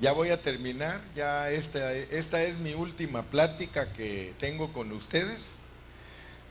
[0.00, 5.54] Ya voy a terminar, ya esta, esta es mi última plática que tengo con ustedes,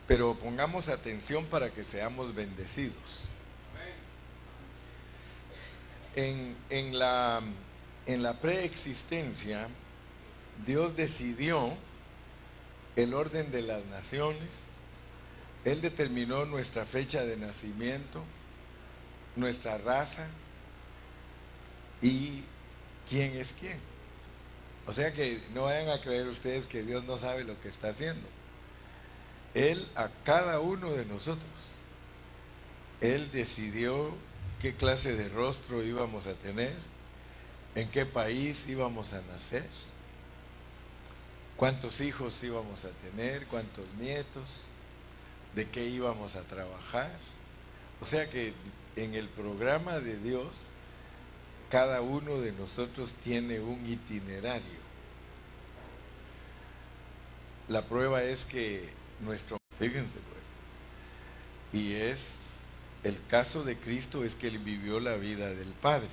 [0.06, 3.22] pero pongamos atención para que seamos bendecidos.
[6.14, 7.40] En, en la,
[8.04, 9.68] en la preexistencia,
[10.66, 11.72] Dios decidió
[12.96, 14.50] el orden de las naciones,
[15.64, 18.22] Él determinó nuestra fecha de nacimiento,
[19.36, 20.26] nuestra raza
[22.02, 22.42] y
[23.08, 23.78] quién es quién.
[24.86, 27.90] O sea que no vayan a creer ustedes que Dios no sabe lo que está
[27.90, 28.26] haciendo.
[29.54, 31.50] Él a cada uno de nosotros,
[33.00, 34.14] Él decidió
[34.60, 36.74] qué clase de rostro íbamos a tener,
[37.74, 39.66] en qué país íbamos a nacer,
[41.56, 44.44] cuántos hijos íbamos a tener, cuántos nietos,
[45.54, 47.12] de qué íbamos a trabajar.
[48.00, 48.52] O sea que
[48.96, 50.62] en el programa de Dios,
[51.70, 54.78] cada uno de nosotros tiene un itinerario.
[57.68, 58.88] La prueba es que
[59.20, 62.38] nuestro, fíjense pues, y es,
[63.04, 66.08] el caso de Cristo es que Él vivió la vida del Padre.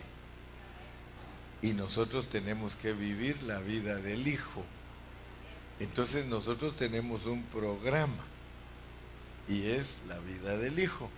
[1.61, 4.63] Y nosotros tenemos que vivir la vida del Hijo.
[5.79, 8.23] Entonces nosotros tenemos un programa
[9.47, 11.09] y es la vida del Hijo.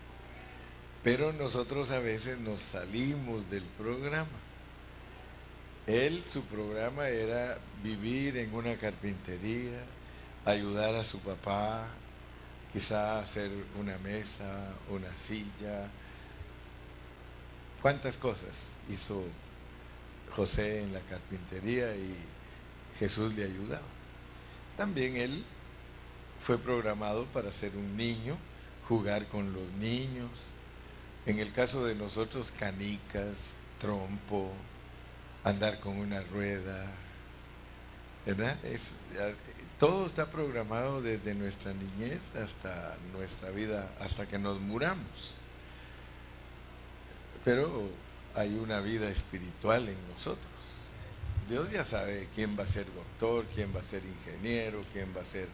[1.03, 4.27] Pero nosotros a veces nos salimos del programa.
[5.85, 9.83] Él, su programa era vivir en una carpintería,
[10.43, 11.87] ayudar a su papá,
[12.73, 15.89] quizá hacer una mesa, una silla.
[17.81, 19.23] ¿Cuántas cosas hizo
[20.35, 22.15] José en la carpintería y
[22.99, 23.87] Jesús le ayudaba?
[24.75, 25.45] También él
[26.43, 28.37] fue programado para ser un niño,
[28.87, 30.29] jugar con los niños,
[31.27, 34.49] en el caso de nosotros, canicas, trompo,
[35.43, 36.89] andar con una rueda,
[38.25, 38.57] ¿verdad?
[39.77, 45.33] todo está programado desde nuestra niñez hasta nuestra vida, hasta que nos muramos.
[47.43, 47.89] Pero
[48.33, 50.47] hay una vida espiritual en nosotros.
[51.49, 55.21] Dios ya sabe quién va a ser doctor, quién va a ser ingeniero, quién va
[55.21, 55.49] a ser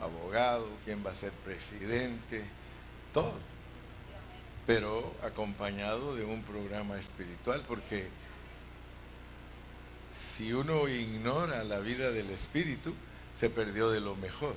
[0.00, 2.42] abogado, quién va a ser presidente,
[3.12, 3.34] todo
[4.66, 8.08] pero acompañado de un programa espiritual, porque
[10.36, 12.94] si uno ignora la vida del espíritu,
[13.38, 14.56] se perdió de lo mejor.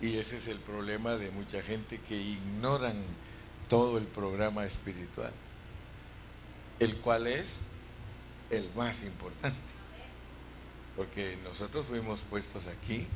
[0.00, 3.02] Y ese es el problema de mucha gente que ignoran
[3.68, 5.32] todo el programa espiritual,
[6.78, 7.60] el cual es
[8.50, 9.58] el más importante.
[10.96, 13.06] Porque nosotros fuimos puestos aquí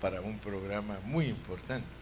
[0.00, 1.97] para un programa muy importante.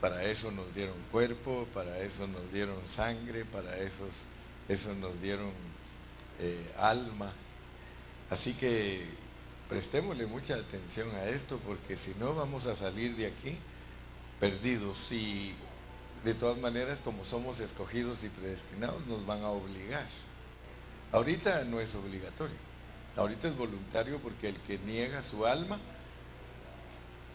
[0.00, 4.06] Para eso nos dieron cuerpo, para eso nos dieron sangre, para eso,
[4.68, 5.52] eso nos dieron
[6.38, 7.32] eh, alma.
[8.30, 9.04] Así que
[9.68, 13.58] prestémosle mucha atención a esto porque si no vamos a salir de aquí
[14.40, 15.54] perdidos y
[16.24, 20.06] de todas maneras como somos escogidos y predestinados nos van a obligar.
[21.12, 22.56] Ahorita no es obligatorio,
[23.16, 25.78] ahorita es voluntario porque el que niega su alma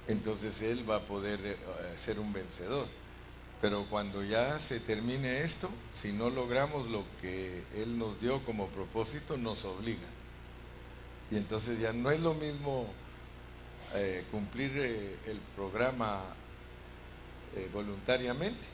[0.08, 1.58] entonces él va a poder eh,
[1.96, 2.88] ser un vencedor.
[3.62, 8.68] Pero cuando ya se termine esto, si no logramos lo que Él nos dio como
[8.68, 10.08] propósito, nos obliga.
[11.32, 12.88] Y entonces ya no es lo mismo
[13.96, 16.22] eh, cumplir eh, el programa
[17.74, 18.68] voluntariamente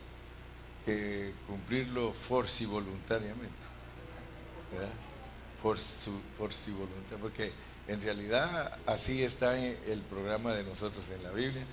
[0.84, 3.62] que cumplirlo forci voluntariamente.
[4.72, 4.92] ¿verdad?
[5.62, 7.16] Forci, voluntariamente.
[7.20, 7.52] Porque
[7.88, 11.64] en realidad así está el programa de nosotros en la Biblia,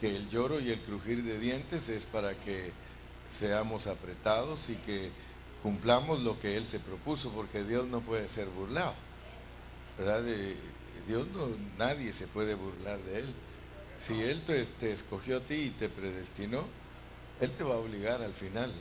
[0.00, 2.72] que el lloro y el crujir de dientes es para que
[3.30, 5.10] seamos apretados y que
[5.62, 8.94] cumplamos lo que Él se propuso, porque Dios no puede ser burlado.
[9.96, 10.22] ¿Verdad?
[11.06, 13.34] Dios no, nadie se puede burlar de Él.
[14.00, 16.64] Si Él te, te escogió a ti y te predestinó,
[17.40, 18.72] Él te va a obligar al final.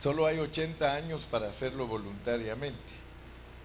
[0.00, 3.03] Solo hay 80 años para hacerlo voluntariamente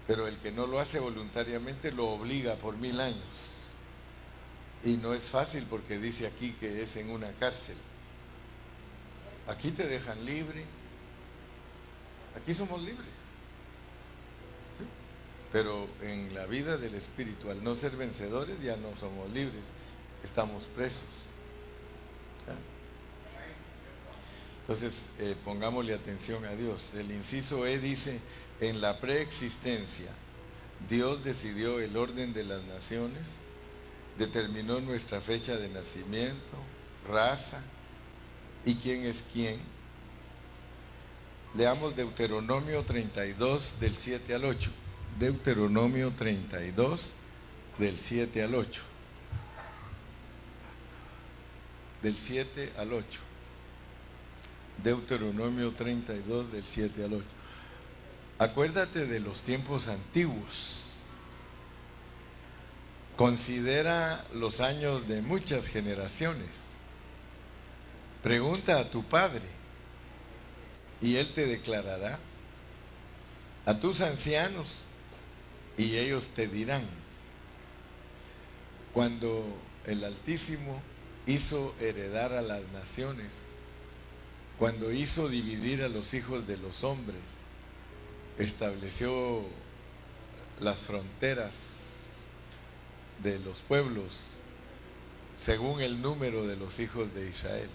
[0.06, 3.24] pero el que no lo hace voluntariamente lo obliga por mil años.
[4.84, 7.76] Y no es fácil porque dice aquí que es en una cárcel.
[9.46, 10.64] Aquí te dejan libre.
[12.36, 13.08] Aquí somos libres.
[15.52, 19.64] Pero en la vida del Espíritu, al no ser vencedores, ya no somos libres.
[20.22, 21.02] Estamos presos.
[24.62, 26.94] Entonces, eh, pongámosle atención a Dios.
[26.94, 28.20] El inciso E dice,
[28.60, 30.10] en la preexistencia,
[30.88, 33.26] Dios decidió el orden de las naciones,
[34.18, 36.56] determinó nuestra fecha de nacimiento,
[37.08, 37.60] raza
[38.64, 39.60] y quién es quién.
[41.56, 44.70] Leamos Deuteronomio 32 del 7 al 8.
[45.18, 47.12] Deuteronomio 32
[47.78, 48.82] del 7 al 8.
[52.02, 53.20] Del 7 al 8.
[54.82, 57.39] Deuteronomio 32 del 7 al 8.
[58.40, 60.94] Acuérdate de los tiempos antiguos.
[63.14, 66.48] Considera los años de muchas generaciones.
[68.22, 69.42] Pregunta a tu padre
[71.02, 72.18] y él te declarará.
[73.66, 74.86] A tus ancianos
[75.76, 76.86] y ellos te dirán.
[78.94, 79.44] Cuando
[79.84, 80.80] el Altísimo
[81.26, 83.34] hizo heredar a las naciones,
[84.58, 87.20] cuando hizo dividir a los hijos de los hombres,
[88.42, 89.44] estableció
[90.60, 91.80] las fronteras
[93.22, 94.40] de los pueblos
[95.38, 97.70] según el número de los hijos de Israel.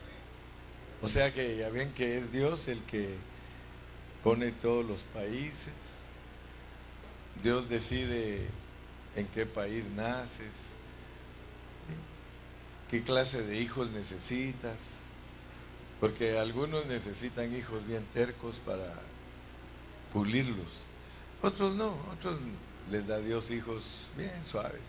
[1.01, 3.15] O sea que ya ven que es Dios el que
[4.23, 5.73] pone todos los países.
[7.43, 8.47] Dios decide
[9.15, 10.73] en qué país naces,
[12.89, 14.79] qué clase de hijos necesitas,
[15.99, 18.93] porque algunos necesitan hijos bien tercos para
[20.15, 20.71] pulirlos,
[21.41, 22.39] otros no, otros
[22.89, 23.83] les da Dios hijos
[24.15, 24.79] bien suaves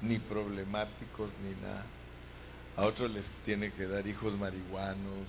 [0.00, 1.84] ni problemáticos ni nada.
[2.74, 5.26] A otros les tiene que dar hijos marihuanos,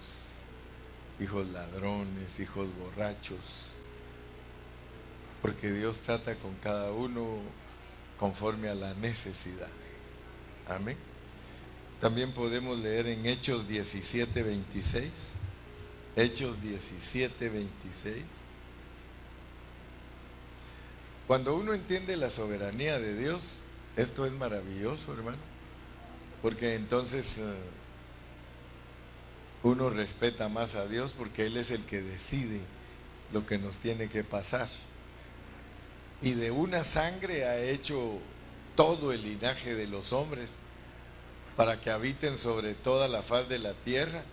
[1.20, 3.66] hijos ladrones, hijos borrachos,
[5.42, 7.40] porque Dios trata con cada uno
[8.18, 9.68] conforme a la necesidad.
[10.70, 10.96] Amén.
[12.00, 15.12] También podemos leer en Hechos 17, 26.
[16.16, 18.24] Hechos 17, 26.
[21.30, 23.60] Cuando uno entiende la soberanía de Dios,
[23.96, 25.38] esto es maravilloso, hermano,
[26.42, 27.44] porque entonces eh,
[29.62, 32.62] uno respeta más a Dios porque Él es el que decide
[33.32, 34.70] lo que nos tiene que pasar.
[36.24, 38.18] Y de una sangre ha hecho
[38.76, 40.56] todo el linaje de los hombres
[41.56, 44.24] para que habiten sobre toda la faz de la tierra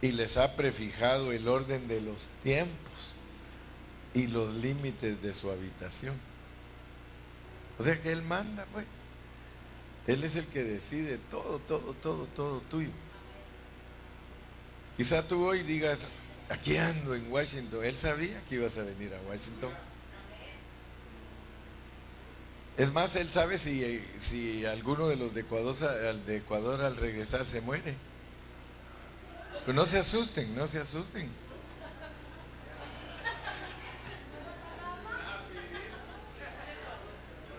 [0.00, 3.15] y les ha prefijado el orden de los tiempos
[4.16, 6.14] y los límites de su habitación.
[7.78, 8.86] O sea que Él manda, pues.
[10.06, 12.88] Él es el que decide todo, todo, todo, todo tuyo.
[14.96, 16.06] Quizá tú hoy digas,
[16.48, 17.84] aquí ando en Washington.
[17.84, 19.72] Él sabía que ibas a venir a Washington.
[22.78, 25.76] Es más, él sabe si, si alguno de los de Ecuador,
[26.24, 27.94] de Ecuador al regresar se muere.
[29.66, 31.28] Pero no se asusten, no se asusten.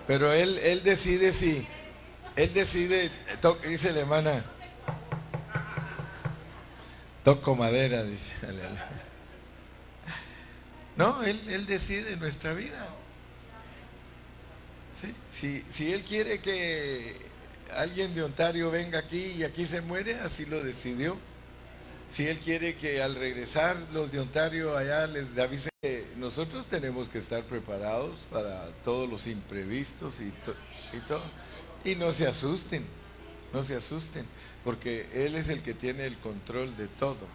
[0.07, 1.67] Pero él, él decide si,
[2.37, 3.11] él decide,
[3.67, 4.45] dice la hermana,
[7.25, 8.31] toco madera, dice.
[10.95, 12.87] No, él, él decide nuestra vida.
[15.31, 17.15] Si, si él quiere que
[17.75, 21.17] alguien de Ontario venga aquí y aquí se muere, así lo decidió.
[22.11, 25.69] Si él quiere que al regresar los de Ontario allá les avise
[26.17, 30.33] nosotros tenemos que estar preparados para todos los imprevistos y,
[30.95, 31.23] y todo.
[31.85, 32.85] Y no se asusten,
[33.53, 34.25] no se asusten,
[34.63, 37.27] porque Él es el que tiene el control de todo.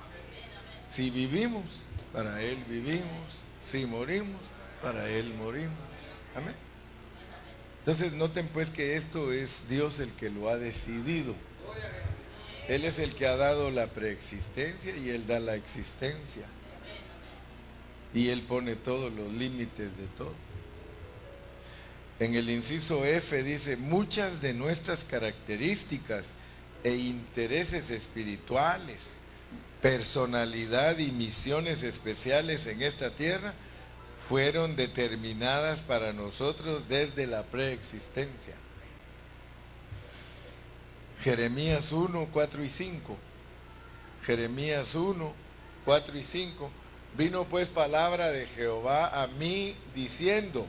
[0.91, 1.65] Si vivimos,
[2.13, 3.33] para Él vivimos.
[3.65, 4.41] Si morimos,
[4.83, 5.79] para Él morimos.
[6.35, 6.55] Amén.
[7.79, 11.35] Entonces noten pues que esto es Dios el que lo ha decidido.
[12.69, 16.47] Él es el que ha dado la preexistencia y Él da la existencia
[18.15, 20.35] y Él pone todos los límites de todo.
[22.19, 26.27] En el inciso F dice, muchas de nuestras características
[26.85, 29.11] e intereses espirituales,
[29.81, 33.55] personalidad y misiones especiales en esta tierra
[34.29, 38.55] fueron determinadas para nosotros desde la preexistencia.
[41.23, 43.17] Jeremías 1, 4 y 5.
[44.25, 45.33] Jeremías 1,
[45.85, 46.71] 4 y 5
[47.17, 50.67] Vino pues palabra de Jehová a mí diciendo,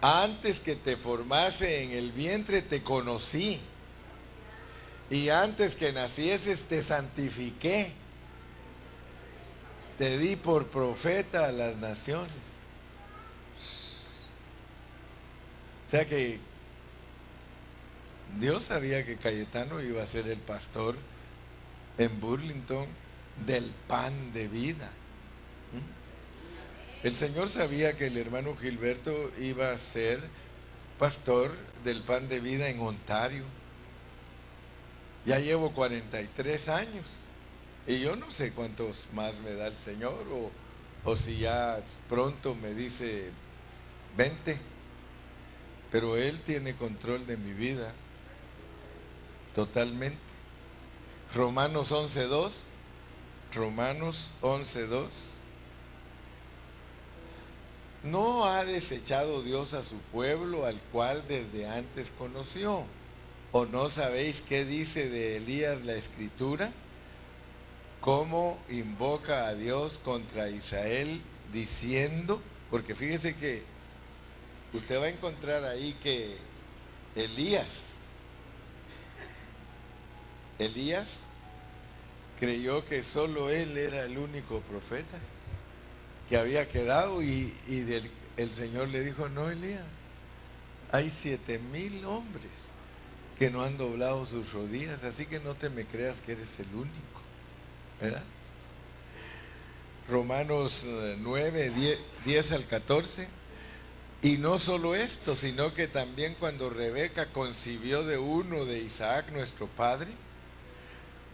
[0.00, 3.60] antes que te formase en el vientre te conocí,
[5.10, 7.92] y antes que nacieses te santifiqué,
[9.98, 12.32] te di por profeta a las naciones.
[15.86, 16.38] O sea que
[18.38, 20.96] Dios sabía que Cayetano iba a ser el pastor
[21.96, 22.86] en Burlington
[23.46, 24.90] del pan de vida.
[25.72, 27.06] ¿Mm?
[27.06, 30.20] El Señor sabía que el hermano Gilberto iba a ser
[30.98, 31.54] pastor
[31.84, 33.44] del pan de vida en Ontario.
[35.26, 37.04] Ya llevo 43 años
[37.86, 40.50] Y yo no sé cuántos más me da el Señor o,
[41.04, 43.30] o si ya pronto me dice,
[44.16, 44.58] vente,
[45.90, 47.92] pero Él tiene control de mi vida
[49.54, 50.18] totalmente.
[51.34, 52.52] Romanos 11.2,
[53.54, 55.08] Romanos 11.2.
[58.04, 62.84] No ha desechado Dios a su pueblo al cual desde antes conoció.
[63.50, 66.70] ¿O no sabéis qué dice de Elías la escritura?
[68.00, 71.20] ¿Cómo invoca a Dios contra Israel
[71.52, 72.40] diciendo?
[72.70, 73.62] Porque fíjese que
[74.72, 76.36] usted va a encontrar ahí que
[77.16, 77.84] Elías,
[80.58, 81.20] Elías
[82.38, 85.18] creyó que solo él era el único profeta
[86.28, 87.52] que había quedado y,
[88.36, 89.82] el Señor le dijo, no Elías,
[90.92, 92.50] hay siete mil hombres
[93.38, 96.72] que no han doblado sus rodillas, así que no te me creas que eres el
[96.74, 97.18] único.
[98.00, 98.22] ¿verdad?
[100.08, 100.86] Romanos
[101.18, 103.28] 9, 10, 10 al 14.
[104.20, 109.66] Y no solo esto, sino que también cuando Rebeca concibió de uno de Isaac, nuestro
[109.68, 110.10] padre,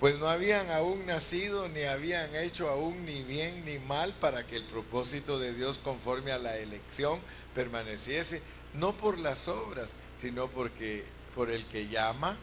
[0.00, 4.56] pues no habían aún nacido ni habían hecho aún ni bien ni mal para que
[4.56, 7.20] el propósito de Dios conforme a la elección
[7.54, 8.42] permaneciese,
[8.74, 12.36] no por las obras, sino porque por el que llama.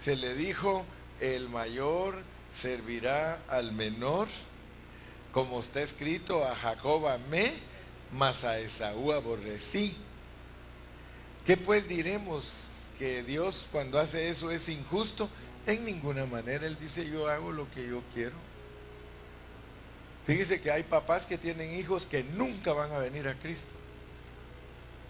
[0.00, 0.84] Se le dijo,
[1.20, 2.22] el mayor
[2.54, 4.28] servirá al menor,
[5.32, 7.54] como está escrito, a Jacob amé,
[8.12, 9.96] mas a Esaú aborrecí.
[11.44, 12.72] ¿Qué pues diremos?
[12.98, 15.28] ¿Que Dios cuando hace eso es injusto?
[15.66, 16.66] En ninguna manera.
[16.66, 18.36] Él dice, yo hago lo que yo quiero.
[20.26, 23.72] Fíjese que hay papás que tienen hijos que nunca van a venir a Cristo.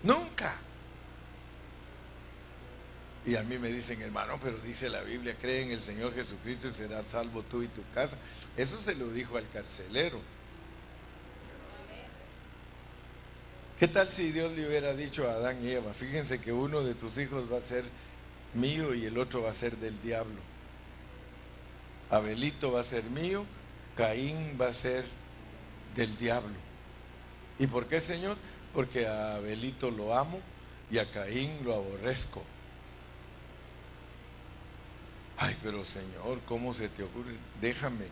[0.02, 0.56] Nunca.
[3.24, 6.68] Y a mí me dicen, hermano, pero dice la Biblia, cree en el Señor Jesucristo
[6.68, 8.16] y serás salvo tú y tu casa.
[8.56, 10.20] Eso se lo dijo al carcelero.
[13.78, 16.94] ¿Qué tal si Dios le hubiera dicho a Adán y Eva, fíjense que uno de
[16.94, 17.84] tus hijos va a ser
[18.56, 20.40] mío y el otro va a ser del diablo?
[22.10, 23.44] Abelito va a ser mío,
[23.96, 25.04] Caín va a ser
[25.94, 26.54] del diablo.
[27.58, 28.36] ¿Y por qué, Señor?
[28.74, 30.40] Porque a Abelito lo amo
[30.90, 32.42] y a Caín lo aborrezco.
[35.38, 37.36] Ay, pero Señor, ¿cómo se te ocurre?
[37.60, 38.06] Déjame,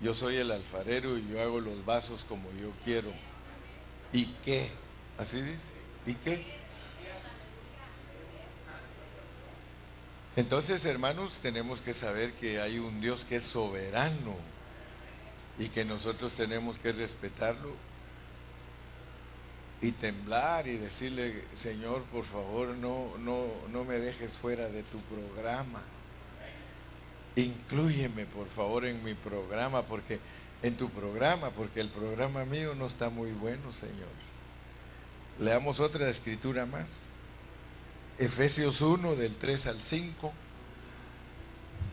[0.00, 3.12] yo soy el alfarero y yo hago los vasos como yo quiero.
[4.12, 4.70] ¿Y qué?
[5.18, 5.68] Así dice.
[6.06, 6.59] ¿Y qué?
[10.40, 14.36] Entonces, hermanos, tenemos que saber que hay un Dios que es soberano
[15.58, 17.74] y que nosotros tenemos que respetarlo
[19.82, 24.96] y temblar y decirle, Señor, por favor, no, no, no me dejes fuera de tu
[25.00, 25.82] programa.
[27.36, 30.20] Inclúyeme, por favor, en mi programa, porque
[30.62, 34.08] en tu programa, porque el programa mío no está muy bueno, Señor.
[35.38, 37.09] Leamos otra escritura más.
[38.20, 40.32] Efesios 1 del 3 al 5.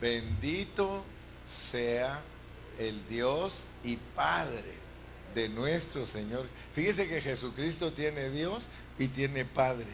[0.02, 1.06] Bendito
[1.48, 2.22] sea
[2.78, 4.74] el Dios y Padre
[5.34, 6.46] de nuestro Señor.
[6.76, 8.68] Fíjese que Jesucristo tiene Dios
[9.00, 9.88] y tiene Padre.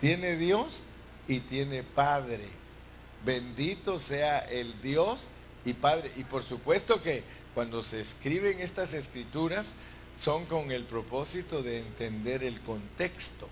[0.00, 0.84] Tiene Dios
[1.26, 2.46] y tiene Padre.
[3.24, 5.26] Bendito sea el Dios
[5.64, 6.12] y Padre.
[6.16, 9.74] Y por supuesto que cuando se escriben estas escrituras,
[10.16, 13.48] son con el propósito de entender el contexto,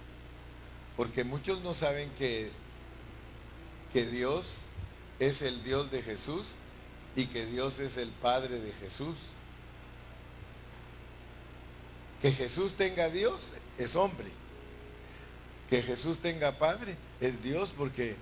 [0.96, 2.50] porque muchos no saben que,
[3.92, 4.60] que Dios
[5.18, 6.52] es el Dios de Jesús
[7.14, 9.16] y que Dios es el Padre de Jesús.
[12.22, 14.30] Que Jesús tenga Dios es hombre.
[15.68, 18.16] Que Jesús tenga Padre es Dios porque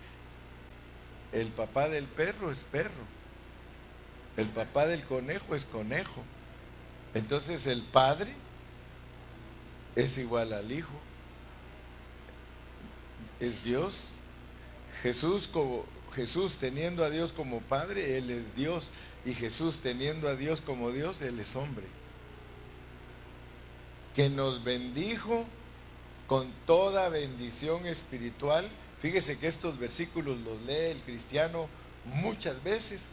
[1.33, 3.15] el papá del perro es perro.
[4.37, 6.23] El papá del conejo es conejo.
[7.15, 8.35] Entonces el Padre
[9.95, 11.04] es igual al Hijo.
[13.41, 14.15] Es Dios.
[15.03, 18.91] Jesús, como, Jesús teniendo a Dios como Padre, Él es Dios.
[19.25, 21.87] Y Jesús teniendo a Dios como Dios, Él es hombre.
[24.15, 25.45] Que nos bendijo
[26.27, 28.69] con toda bendición espiritual.
[29.01, 31.69] Fíjese que estos versículos los lee el cristiano
[32.05, 33.07] muchas veces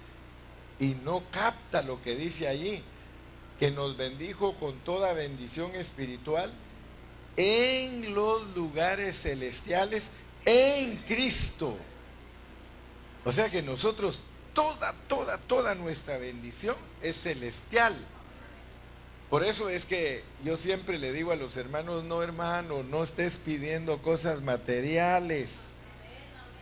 [0.79, 2.83] y no capta lo que dice allí
[3.59, 6.51] que nos bendijo con toda bendición espiritual
[7.41, 10.09] en los lugares celestiales
[10.45, 11.75] en Cristo.
[13.25, 14.19] O sea que nosotros,
[14.53, 17.95] toda, toda, toda nuestra bendición es celestial.
[19.31, 23.37] Por eso es que yo siempre le digo a los hermanos, no hermano, no estés
[23.37, 25.71] pidiendo cosas materiales.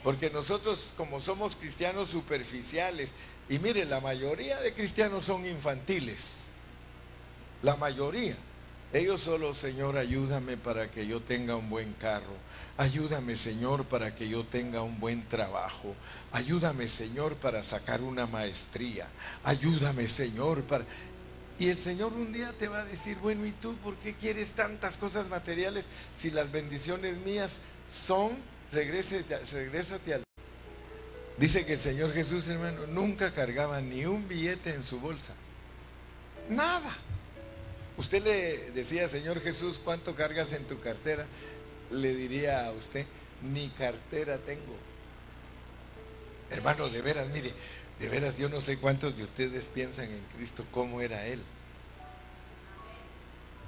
[0.04, 3.12] Porque nosotros como somos cristianos superficiales,
[3.52, 6.44] Y mire, la mayoría de cristianos son infantiles.
[7.64, 8.38] La mayoría.
[8.92, 12.34] Ellos solo, Señor, ayúdame para que yo tenga un buen carro.
[12.76, 15.96] Ayúdame, Señor, para que yo tenga un buen trabajo.
[16.32, 19.08] Ayúdame, Señor, para sacar una maestría.
[19.44, 20.86] Ayúdame, Señor, para...
[21.60, 24.54] Y el Señor un día te va a decir, bueno, ¿y tú por qué quieres
[24.54, 25.86] tantas cosas materiales
[26.18, 27.58] si las bendiciones mías
[27.92, 28.32] son,
[28.72, 30.24] regrésate, al...
[31.38, 35.34] Dice que el Señor Jesús, hermano, nunca cargaba ni un billete en su bolsa.
[36.50, 36.98] Nada.
[38.00, 41.26] Usted le decía, Señor Jesús, ¿cuánto cargas en tu cartera?
[41.92, 43.06] Le diría a usted,
[43.44, 44.74] ni cartera tengo.
[46.50, 47.54] Hermano, de veras, mire,
[48.00, 51.42] de veras, yo no sé cuántos de ustedes piensan en Cristo, cómo era Él.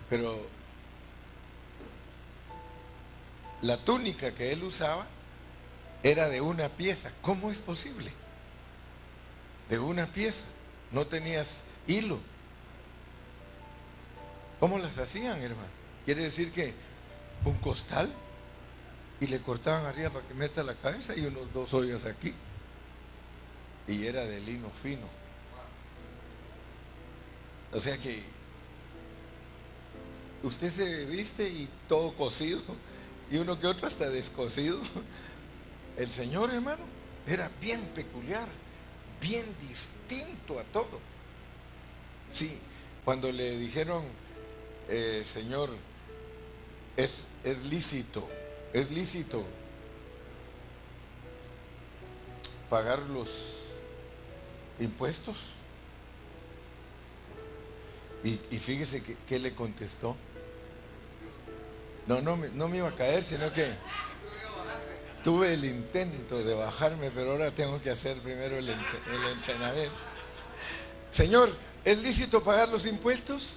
[0.10, 0.48] Pero
[3.62, 5.08] la túnica que Él usaba
[6.04, 7.12] era de una pieza.
[7.22, 8.14] ¿Cómo es posible?
[9.70, 10.46] De una pieza.
[10.94, 12.31] No tenías hilo.
[14.62, 15.68] ¿Cómo las hacían, hermano?
[16.06, 16.75] Quiere decir que
[17.46, 18.13] un costal
[19.20, 22.32] y le cortaban arriba para que meta la cabeza y unos dos hoyos aquí
[23.88, 25.08] y era de lino fino.
[27.74, 28.22] O sea que
[30.44, 32.62] usted se viste y todo cocido
[33.32, 34.80] y uno que otro hasta descosido.
[35.98, 36.84] El Señor, hermano,
[37.25, 38.48] era bien peculiar,
[39.20, 41.00] bien distinto a todo.
[42.32, 42.60] Sí,
[43.03, 44.03] cuando le dijeron,
[44.91, 45.69] eh, Señor,
[46.98, 48.27] es, es lícito,
[48.74, 49.45] es lícito
[52.69, 53.29] pagar los
[54.79, 55.38] impuestos.
[58.24, 60.15] Y, fíjese que, le contestó.
[62.05, 63.71] No, no, no me iba a caer, sino que
[65.24, 68.77] tuve el intento de bajarme, pero ahora tengo que hacer primero el, el.
[71.12, 71.50] Señor,
[71.83, 73.55] ¿es lícito pagar los impuestos?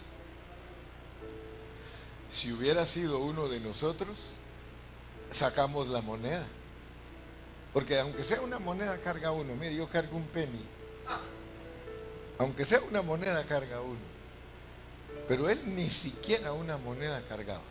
[2.35, 4.19] Si hubiera sido uno de nosotros,
[5.31, 6.45] sacamos la moneda.
[7.73, 9.55] Porque aunque sea una moneda, carga uno.
[9.55, 10.65] Mire, yo cargo un penny.
[12.39, 14.15] Aunque sea una moneda, carga uno.
[15.29, 17.63] Pero él ni siquiera una moneda cargaba.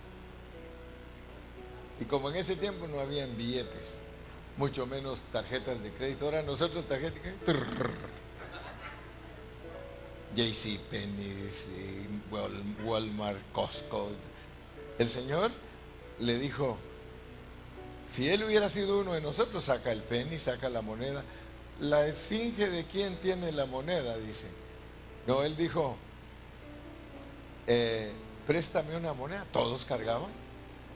[2.00, 3.92] Y como en ese tiempo no habían billetes,
[4.58, 7.54] mucho menos tarjetas de crédito, ahora nosotros tarjetas de crédito,
[10.36, 11.50] JC Penney,
[12.84, 14.12] Walmart, Costco.
[15.04, 15.52] El Señor
[16.20, 16.78] le dijo,
[18.10, 21.26] si él hubiera sido uno de nosotros, saca el penny, saca la moneda,
[21.82, 24.48] la esfinge de quién tiene la moneda, dice.
[25.28, 25.98] No, él dijo,
[27.68, 28.14] eh,
[28.48, 29.46] préstame una moneda.
[29.52, 30.32] Todos cargaban.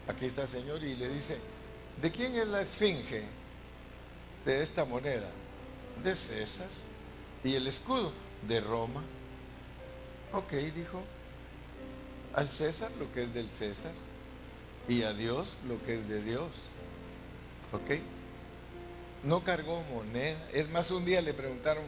[0.08, 1.38] Aquí está el Señor y le dice,
[2.02, 3.26] ¿de quién es la esfinge
[4.46, 5.30] de esta moneda?
[6.02, 6.70] De César.
[7.43, 8.13] ¿Y el escudo?
[8.48, 9.04] De Roma.
[10.32, 11.04] Ok, dijo,
[12.38, 13.91] al César lo que es del César
[14.88, 16.47] y a Dios lo que es de Dios.
[17.73, 18.00] ¿Ok?
[19.23, 20.38] no cargó moneda.
[20.54, 21.84] Es más, un día le preguntaron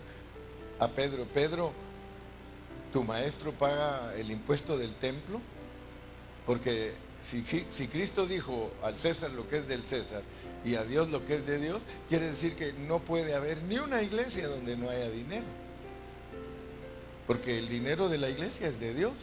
[0.80, 1.72] a Pedro, Pedro,
[2.92, 5.40] ¿tu maestro paga el impuesto del templo?
[6.46, 10.24] Porque si, si, Cristo dijo al César lo que es del César
[10.66, 13.78] y a Dios lo que es de Dios, quiere decir que no puede haber ni
[13.78, 15.46] una iglesia donde no haya dinero.
[17.28, 19.14] Porque el dinero de la iglesia es de Dios.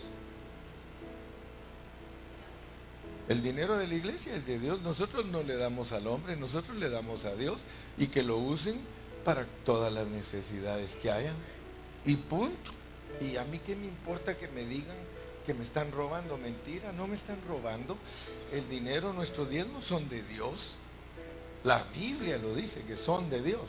[3.28, 4.80] El dinero de la iglesia es de Dios.
[4.82, 7.62] Nosotros no le damos al hombre, nosotros le damos a Dios
[7.98, 8.80] y que lo usen
[9.24, 11.34] para todas las necesidades que hayan.
[12.04, 12.70] Y punto.
[13.20, 14.96] Y a mí qué me importa que me digan
[15.44, 16.38] que me están robando.
[16.38, 17.96] Mentira, no me están robando.
[18.52, 20.74] El dinero, nuestros diezmos son de Dios.
[21.64, 23.68] La Biblia lo dice, que son de Dios.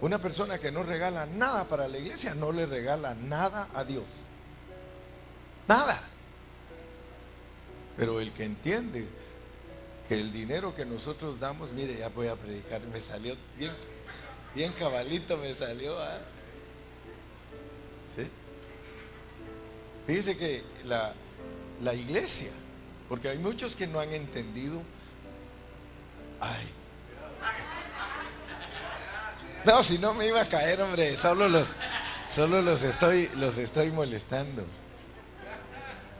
[0.00, 4.04] Una persona que no regala nada para la iglesia no le regala nada a Dios.
[5.66, 6.00] Nada.
[7.96, 9.06] Pero el que entiende
[10.08, 13.72] que el dinero que nosotros damos, mire, ya voy a predicar, me salió bien,
[14.54, 15.98] bien cabalito, me salió.
[15.98, 16.18] ¿ah?
[18.14, 18.28] ¿Sí?
[20.06, 21.14] Fíjese que la,
[21.82, 22.50] la iglesia,
[23.08, 24.82] porque hay muchos que no han entendido.
[26.40, 26.68] Ay.
[29.64, 31.74] No, si no me iba a caer, hombre, solo los,
[32.28, 34.64] solo los estoy, los estoy molestando.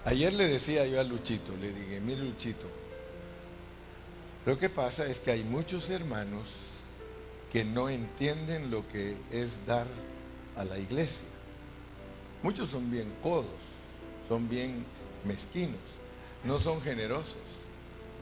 [0.06, 2.68] Ayer le decía yo a Luchito, le dije, mire Luchito,
[4.44, 6.46] lo que pasa es que hay muchos hermanos
[7.52, 9.88] que no entienden lo que es dar
[10.56, 11.26] a la iglesia.
[12.44, 13.50] Muchos son bien codos,
[14.28, 14.84] son bien
[15.24, 15.80] mezquinos,
[16.44, 17.34] no son generosos.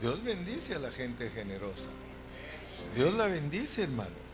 [0.01, 1.91] Dios bendice a la gente generosa.
[2.97, 4.25] Dios la bendice, hermano.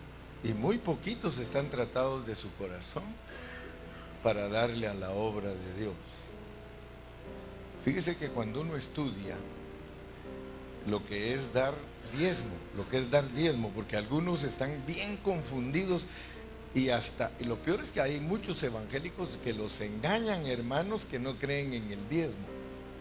[0.44, 3.02] Y muy poquitos están tratados de su corazón
[4.22, 6.09] para darle a la obra de Dios.
[7.84, 9.36] Fíjese que cuando uno estudia
[10.86, 11.74] lo que es dar
[12.16, 16.06] diezmo, lo que es dar diezmo, porque algunos están bien confundidos
[16.74, 21.18] y hasta, y lo peor es que hay muchos evangélicos que los engañan, hermanos, que
[21.18, 22.46] no creen en el diezmo.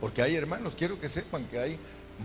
[0.02, 1.80] Porque hay hermanos, quiero que sepan que hay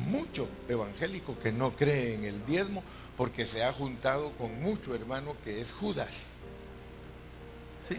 [0.09, 2.83] mucho evangélico que no cree en el diezmo
[3.17, 6.29] porque se ha juntado con mucho hermano que es Judas.
[7.89, 7.99] ¿Sí?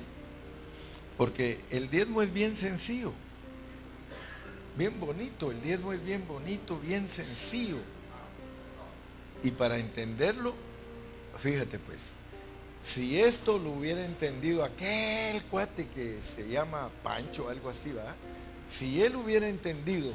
[1.18, 3.14] Porque el diezmo es bien sencillo.
[4.78, 7.78] Bien bonito, el diezmo es bien bonito, bien sencillo.
[9.42, 10.54] Y para entenderlo,
[11.40, 12.00] fíjate pues,
[12.84, 18.16] si esto lo hubiera entendido aquel cuate que se llama Pancho, algo así, ¿va?
[18.70, 20.14] Si él hubiera entendido,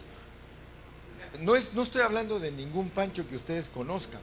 [1.38, 4.20] no, es, no estoy hablando de ningún Pancho que ustedes conozcan,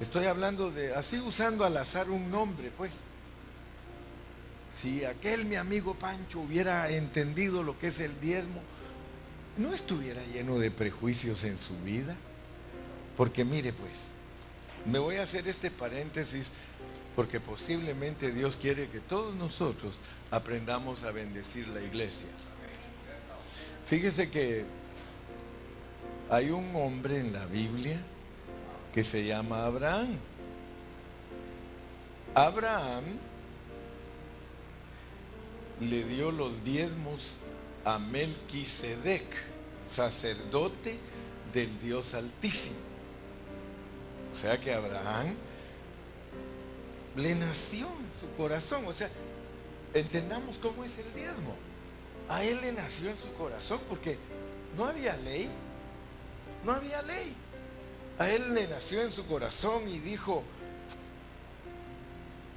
[0.00, 2.92] estoy hablando de, así usando al azar un nombre, pues.
[4.80, 8.60] Si aquel mi amigo Pancho hubiera entendido lo que es el diezmo,
[9.58, 12.16] no estuviera lleno de prejuicios en su vida.
[13.16, 13.92] Porque mire pues,
[14.86, 16.50] me voy a hacer este paréntesis
[17.16, 19.96] porque posiblemente Dios quiere que todos nosotros
[20.30, 22.28] aprendamos a bendecir la iglesia.
[23.86, 24.64] Fíjese que
[26.30, 27.98] hay un hombre en la Biblia
[28.94, 30.16] que se llama Abraham.
[32.34, 33.04] Abraham
[35.80, 37.34] le dio los diezmos
[37.84, 39.24] a Melquisedec,
[39.86, 40.98] sacerdote
[41.52, 42.76] del Dios Altísimo.
[44.34, 45.34] O sea que Abraham
[47.16, 48.86] le nació en su corazón.
[48.86, 49.10] O sea,
[49.94, 51.56] entendamos cómo es el diezmo.
[52.28, 54.18] A él le nació en su corazón porque
[54.76, 55.48] no había ley.
[56.64, 57.34] No había ley.
[58.18, 60.42] A él le nació en su corazón y dijo,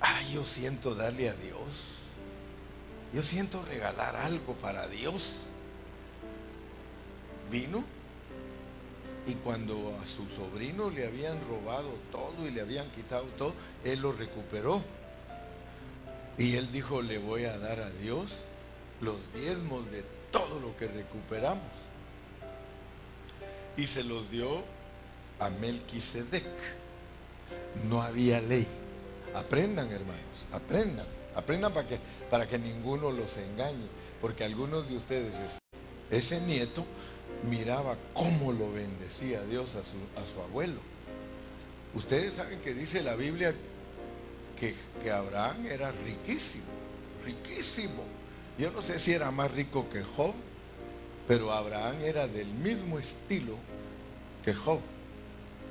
[0.02, 1.91] ay, yo siento darle a Dios.
[3.14, 5.34] Yo siento regalar algo para Dios.
[7.52, 7.84] Vino
[9.28, 14.02] y cuando a su sobrino le habían robado todo y le habían quitado todo, él
[14.02, 14.82] lo recuperó.
[16.38, 18.32] Y él dijo, le voy a dar a Dios
[19.02, 21.62] los diezmos de todo lo que recuperamos.
[23.78, 24.64] Y se los dio
[25.40, 26.46] a Melquisedec.
[27.90, 28.68] No había ley.
[29.36, 31.21] Aprendan, hermanos, aprendan.
[31.36, 33.88] Aprendan para que, para que ninguno los engañe.
[34.20, 35.34] Porque algunos de ustedes,
[36.10, 36.86] ese nieto
[37.50, 40.80] miraba cómo lo bendecía Dios a su, a su abuelo.
[41.94, 43.54] Ustedes saben que dice la Biblia
[44.60, 46.64] que, que, Abraham era riquísimo,
[47.26, 48.04] riquísimo.
[48.58, 50.34] Yo no sé si era más rico que Job,
[51.28, 53.56] pero Abraham era del mismo estilo
[54.46, 54.80] que Job.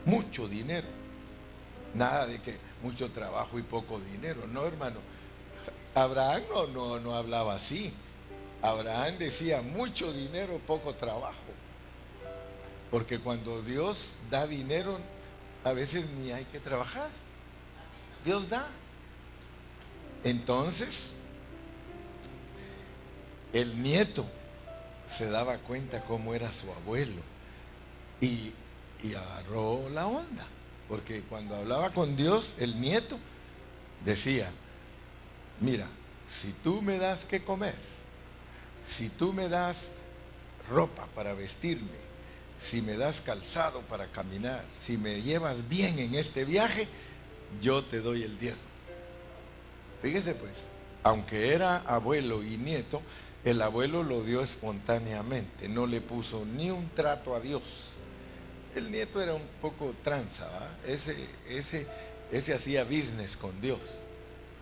[0.05, 0.89] Mucho dinero.
[1.95, 4.47] Nada de que mucho trabajo y poco dinero.
[4.47, 4.99] No, hermano.
[5.95, 7.93] Abraham no, no, no hablaba así.
[8.63, 11.35] Abraham decía mucho dinero, poco trabajo.
[12.91, 14.99] Porque cuando Dios da dinero,
[15.65, 17.09] a veces ni hay que trabajar.
[18.25, 18.69] Dios da.
[20.25, 21.17] Entonces,
[23.53, 24.27] el nieto
[25.09, 27.23] se daba cuenta cómo era su abuelo
[28.21, 28.53] y,
[29.03, 30.47] y, agarró la onda.
[30.89, 33.19] Porque cuando hablaba con Dios, el nieto
[34.05, 34.51] decía,
[35.61, 35.87] mira,
[36.29, 37.75] si tú me das que comer,
[38.87, 39.91] si tú me das
[40.69, 42.11] ropa para vestirme,
[42.63, 46.89] si me das calzado para caminar, si me llevas bien en este viaje,
[47.61, 48.63] yo te doy el diezmo.
[50.03, 50.69] Fíjese pues,
[51.03, 53.03] aunque era abuelo y nieto,
[53.45, 57.87] el abuelo lo dio espontáneamente, no le puso ni un trato a Dios.
[58.75, 60.49] El nieto era un poco tranza,
[60.87, 61.17] ese,
[61.49, 61.87] ese,
[62.31, 64.01] ese hacía business con Dios.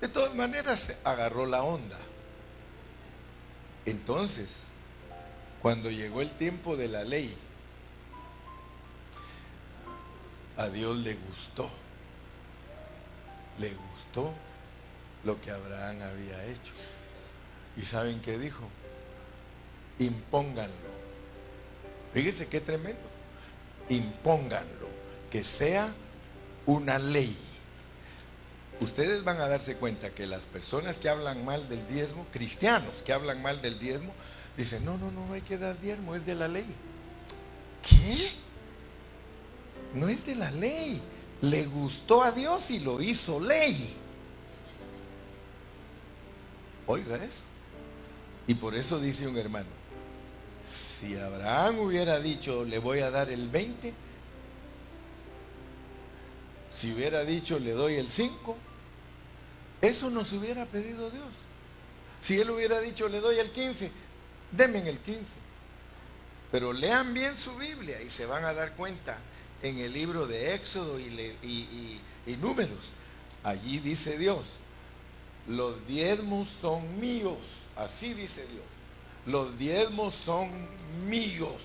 [0.01, 1.99] De todas maneras, agarró la onda.
[3.85, 4.65] Entonces,
[5.61, 7.37] cuando llegó el tiempo de la ley,
[10.57, 11.71] a Dios le gustó.
[13.59, 14.35] Le gustó
[15.25, 16.73] lo que Abraham había hecho.
[17.77, 18.65] ¿Y saben qué dijo?
[19.99, 20.89] Impónganlo.
[22.13, 23.09] Fíjese qué tremendo.
[23.89, 24.89] Impónganlo.
[25.31, 25.89] Que sea
[26.67, 27.37] una ley.
[28.81, 33.12] Ustedes van a darse cuenta que las personas que hablan mal del diezmo, cristianos que
[33.12, 34.12] hablan mal del diezmo,
[34.57, 36.67] dicen, no, no, no, no hay que dar diezmo, es de la ley.
[37.83, 38.31] ¿Qué?
[39.95, 41.01] no es de la ley.
[41.41, 43.95] Le gustó a Dios y lo hizo ley.
[46.87, 47.43] Oiga eso.
[48.47, 49.69] Y por eso dice un hermano,
[50.71, 53.93] si Abraham hubiera dicho, le voy a dar el 20,
[56.75, 58.57] si hubiera dicho, le doy el 5,
[59.81, 61.29] Eso nos hubiera pedido Dios.
[62.23, 63.91] Si Él hubiera dicho, le doy el 15,
[64.53, 65.21] denme el 15.
[66.51, 69.19] Pero lean bien su Biblia y se van a dar cuenta
[69.62, 72.91] en el libro de Éxodo y, y Números.
[73.45, 74.47] Allí dice Dios,
[75.47, 77.38] los diezmos son míos.
[77.77, 78.64] Así dice Dios.
[79.27, 80.51] Los diezmos son
[81.07, 81.57] míos.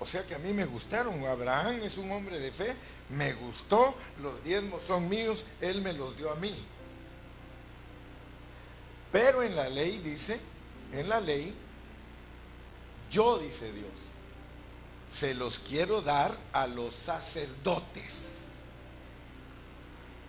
[0.00, 1.24] O sea que a mí me gustaron.
[1.26, 2.74] Abraham es un hombre de fe.
[3.10, 3.94] Me gustó.
[4.22, 5.44] Los diezmos son míos.
[5.60, 6.54] Él me los dio a mí.
[9.12, 10.40] Pero en la ley dice,
[10.92, 11.54] en la ley,
[13.10, 13.92] yo dice Dios,
[15.12, 18.48] se los quiero dar a los sacerdotes.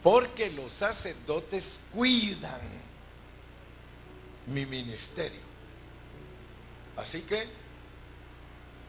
[0.04, 2.62] Porque los sacerdotes cuidan
[4.46, 5.42] mi ministerio.
[6.96, 7.48] Así que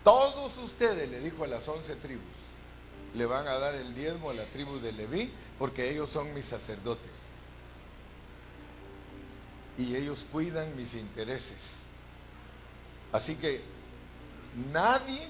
[0.05, 2.23] todos ustedes, le dijo a las once tribus,
[3.17, 6.45] le van a dar el diezmo a la tribu de Leví, porque ellos son mis
[6.45, 7.11] sacerdotes.
[9.79, 11.77] Y ellos cuidan mis intereses.
[13.13, 13.63] Así que
[14.73, 15.27] nadie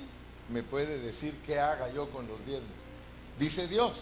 [0.50, 2.70] me puede decir qué haga yo con los diezmos.
[3.38, 3.92] Dice Dios,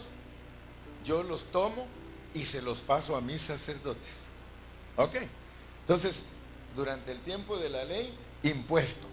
[1.03, 1.87] yo los tomo
[2.33, 4.25] y se los paso a mis sacerdotes.
[4.95, 5.15] ¿Ok?
[5.81, 6.23] Entonces,
[6.75, 9.07] durante el tiempo de la ley, impuesto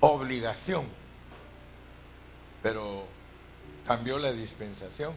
[0.00, 0.86] obligación.
[2.62, 3.04] Pero
[3.86, 5.14] cambió la dispensación.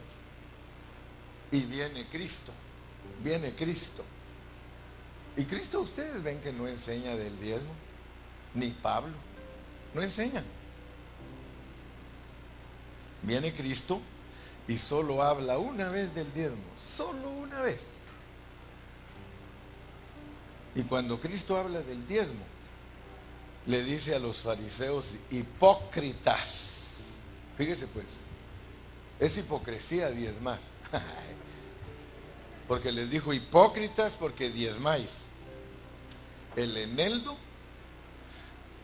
[1.51, 2.51] Y viene Cristo,
[3.23, 4.03] viene Cristo.
[5.35, 7.71] Y Cristo ustedes ven que no enseña del diezmo,
[8.53, 9.15] ni Pablo,
[9.93, 10.43] no enseñan.
[13.23, 14.01] Viene Cristo
[14.67, 17.85] y solo habla una vez del diezmo, solo una vez.
[20.75, 22.45] Y cuando Cristo habla del diezmo,
[23.65, 27.15] le dice a los fariseos hipócritas.
[27.57, 28.19] Fíjese pues,
[29.19, 30.59] es hipocresía diezmar.
[32.67, 35.09] porque les dijo hipócritas porque diezmáis
[36.55, 37.35] el eneldo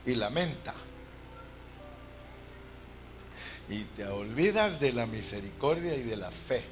[0.06, 0.74] y la menta.
[3.70, 6.64] Y te olvidas de la misericordia y de la fe.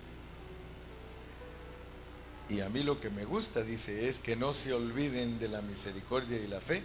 [2.49, 5.61] Y a mí lo que me gusta, dice, es que no se olviden de la
[5.61, 6.83] misericordia y la fe,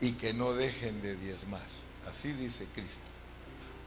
[0.00, 1.66] y que no dejen de diezmar.
[2.08, 3.11] Así dice Cristo.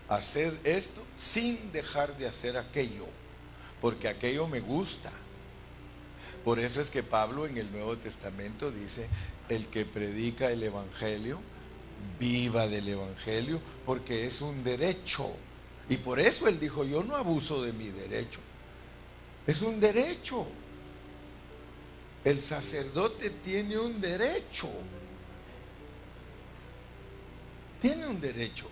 [0.08, 3.06] Haced esto sin dejar de hacer aquello,
[3.82, 5.12] porque aquello me gusta.
[6.44, 9.08] Por eso es que Pablo en el Nuevo Testamento dice,
[9.50, 11.40] el que predica el Evangelio,
[12.20, 15.32] viva del Evangelio, porque es un derecho.
[15.90, 18.40] Y por eso él dijo, yo no abuso de mi derecho.
[19.48, 20.46] Es un derecho.
[22.24, 24.70] El sacerdote tiene un derecho
[27.86, 28.66] tiene un derecho,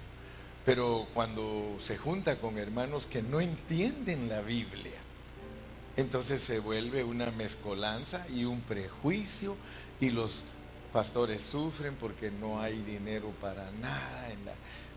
[0.65, 4.99] pero cuando se junta con hermanos que no entienden la Biblia,
[5.95, 9.55] entonces se vuelve una mezcolanza y un prejuicio
[9.99, 10.43] y los
[10.91, 14.29] pastores sufren porque no hay dinero para nada.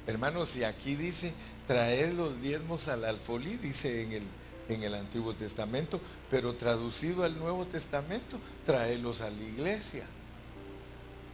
[0.07, 1.33] Hermanos, y aquí dice,
[1.66, 4.22] traed los diezmos al alfolí, dice en el,
[4.68, 6.00] en el Antiguo Testamento,
[6.31, 10.05] pero traducido al Nuevo Testamento, traedlos a la iglesia.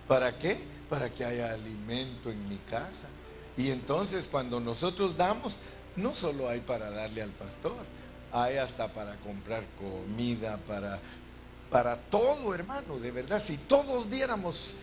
[0.08, 0.72] ¿Para qué?
[0.92, 3.08] para que haya alimento en mi casa.
[3.56, 5.58] Y entonces cuando nosotros damos,
[5.96, 7.84] no solo hay para darle al pastor,
[8.32, 10.98] hay hasta para comprar comida, para,
[11.70, 13.42] para todo, hermano, de verdad.
[13.42, 14.74] Si todos diéramos,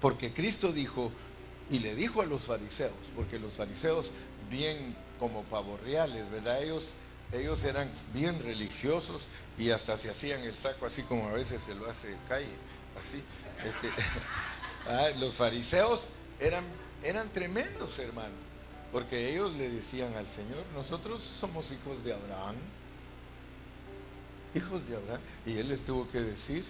[0.00, 1.12] porque Cristo dijo,
[1.70, 4.10] y le dijo a los fariseos, porque los fariseos,
[4.50, 6.62] bien como pavorreales, ¿verdad?
[6.62, 6.90] Ellos,
[7.32, 11.74] ellos eran bien religiosos y hasta se hacían el saco así como a veces se
[11.74, 12.46] lo hace calle,
[13.00, 13.22] así.
[13.64, 13.88] Este,
[14.86, 16.08] Ah, los fariseos
[16.40, 16.64] eran,
[17.02, 18.34] eran tremendos, hermano,
[18.92, 22.56] porque ellos le decían al Señor, nosotros somos hijos de Abraham,
[24.54, 26.64] hijos de Abraham, y él les tuvo que decir,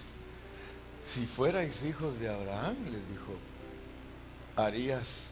[1.06, 3.34] si fuerais hijos de Abraham, les dijo,
[4.56, 5.30] harías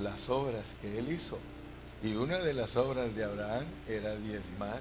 [0.00, 1.38] las obras que él hizo.
[2.02, 4.80] Y una de las obras de Abraham era diezmar.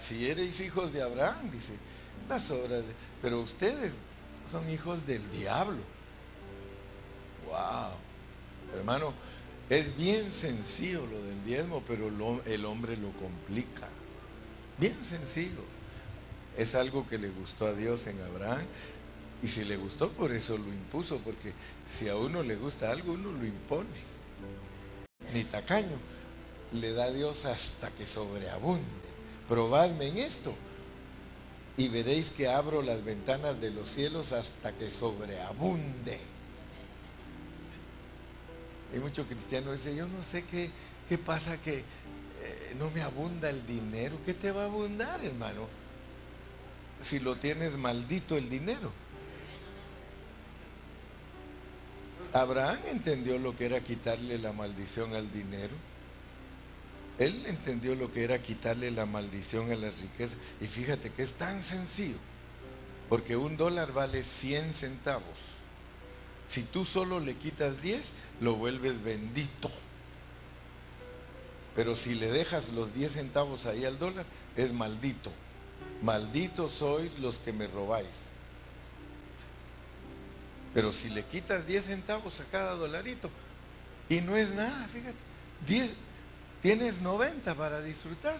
[0.00, 1.74] Si erais hijos de Abraham, dice,
[2.28, 2.92] las obras de...
[3.20, 3.92] Pero ustedes
[4.50, 5.78] son hijos del diablo.
[7.52, 8.78] Wow.
[8.78, 9.12] Hermano,
[9.68, 12.08] es bien sencillo lo del diezmo, pero
[12.46, 13.88] el hombre lo complica.
[14.78, 15.62] Bien sencillo.
[16.56, 18.64] Es algo que le gustó a Dios en Abraham.
[19.42, 21.52] Y si le gustó, por eso lo impuso, porque
[21.90, 24.00] si a uno le gusta algo, uno lo impone.
[25.34, 25.98] Ni tacaño.
[26.72, 28.86] Le da Dios hasta que sobreabunde.
[29.46, 30.54] Probadme en esto
[31.76, 36.18] y veréis que abro las ventanas de los cielos hasta que sobreabunde.
[38.92, 40.70] Hay muchos cristianos que dicen, yo no sé qué,
[41.08, 44.18] qué pasa que eh, no me abunda el dinero.
[44.24, 45.68] ¿Qué te va a abundar, hermano?
[47.00, 48.92] Si lo tienes maldito el dinero.
[52.32, 55.74] Abraham entendió lo que era quitarle la maldición al dinero.
[57.18, 60.36] Él entendió lo que era quitarle la maldición a la riqueza.
[60.60, 62.16] Y fíjate que es tan sencillo.
[63.08, 65.51] Porque un dólar vale 100 centavos.
[66.52, 68.12] Si tú solo le quitas 10,
[68.42, 69.70] lo vuelves bendito.
[71.74, 75.32] Pero si le dejas los 10 centavos ahí al dólar, es maldito.
[76.02, 78.28] Malditos sois los que me robáis.
[80.74, 83.30] Pero si le quitas 10 centavos a cada dolarito,
[84.10, 85.16] y no es nada, fíjate,
[85.66, 85.90] 10,
[86.60, 88.38] tienes 90 para disfrutar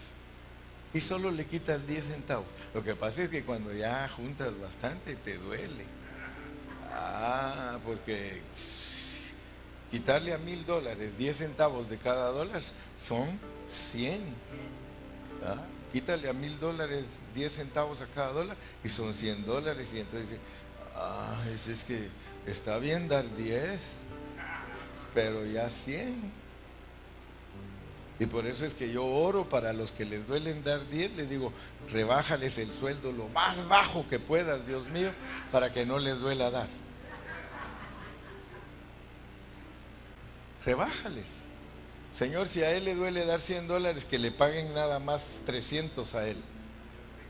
[0.92, 2.46] y solo le quitas 10 centavos.
[2.74, 6.01] Lo que pasa es que cuando ya juntas bastante te duele.
[6.94, 8.42] Ah, porque
[9.90, 12.62] quitarle a mil dólares 10 centavos de cada dólar
[13.00, 13.38] son
[13.70, 14.20] 100.
[15.44, 15.56] ¿Ah?
[15.92, 19.90] Quítale a mil dólares 10 centavos a cada dólar y son 100 dólares.
[19.92, 20.40] Y entonces dice,
[20.96, 21.36] ah,
[21.68, 22.08] es, que
[22.46, 23.80] está bien dar 10,
[25.14, 26.42] pero ya 100.
[28.20, 31.28] Y por eso es que yo oro para los que les duelen dar 10, les
[31.28, 31.52] digo,
[31.90, 35.10] rebájales el sueldo lo más bajo que puedas, Dios mío,
[35.50, 36.68] para que no les duela dar.
[40.64, 41.26] Rebájales.
[42.16, 46.14] Señor, si a él le duele dar 100 dólares, que le paguen nada más 300
[46.14, 46.36] a él,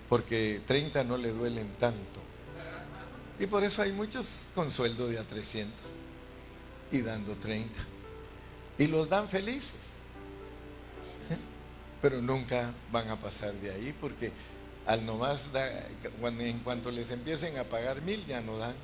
[0.09, 2.21] porque 30 no le duelen tanto.
[3.39, 5.81] Y por eso hay muchos con sueldo de a 300
[6.91, 7.73] y dando 30.
[8.79, 9.73] Y los dan felices.
[11.31, 11.37] ¿Eh?
[12.01, 14.33] Pero nunca van a pasar de ahí porque
[14.87, 15.49] al nomás,
[16.21, 18.75] cuando, en cuanto les empiecen a pagar mil, ya no dan.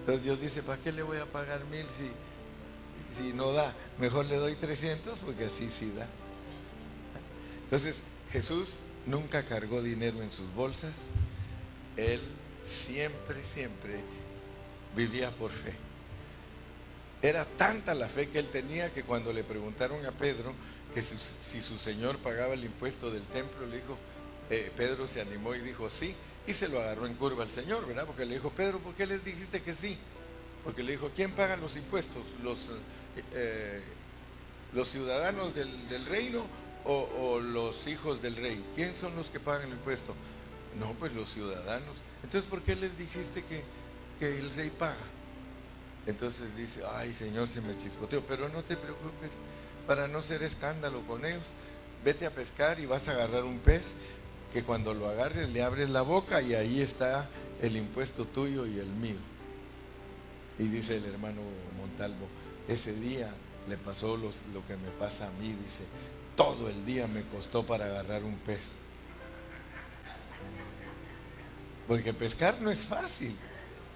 [0.00, 2.10] Entonces Dios dice, ¿para qué le voy a pagar mil si
[3.16, 6.06] si no da, mejor le doy 300 porque así sí da.
[7.64, 10.92] Entonces, Jesús nunca cargó dinero en sus bolsas.
[11.96, 12.20] Él
[12.66, 14.00] siempre, siempre
[14.96, 15.74] vivía por fe.
[17.22, 20.52] Era tanta la fe que él tenía que cuando le preguntaron a Pedro
[20.94, 23.96] que si, su Señor pagaba el impuesto del templo, le dijo,
[24.50, 26.14] eh, Pedro se animó y dijo sí,
[26.46, 28.06] y se lo agarró en curva al Señor, ¿verdad?
[28.06, 29.98] Porque le dijo, Pedro, ¿por qué les dijiste que sí?
[30.62, 32.22] Porque le dijo, ¿quién paga los impuestos?
[32.42, 32.70] ¿Los,
[33.32, 33.82] eh,
[34.72, 36.44] los ciudadanos del, reino
[36.84, 38.64] o, los hijos del rey?
[38.74, 40.14] ¿Quién son los que pagan el impuesto?
[40.78, 41.96] No, pues los ciudadanos.
[42.22, 43.62] Entonces, ¿por qué les dijiste que,
[44.18, 44.96] que el rey paga?
[46.06, 49.30] Entonces dice, ay Señor, se me chispoteó, pero no te preocupes
[49.86, 51.46] para no ser escándalo con ellos.
[52.04, 53.92] Vete a pescar y vas a agarrar un pez
[54.52, 57.28] que cuando lo agarres le abres la boca y ahí está
[57.62, 59.16] el impuesto tuyo y el mío.
[60.58, 61.40] Y dice el hermano
[61.78, 62.28] Montalvo,
[62.68, 63.32] ese día
[63.68, 64.30] le pasó lo
[64.66, 65.84] que me pasa a mí, dice,
[66.36, 68.72] todo el día me costó para agarrar un pez.
[71.86, 73.36] Porque pescar no es fácil,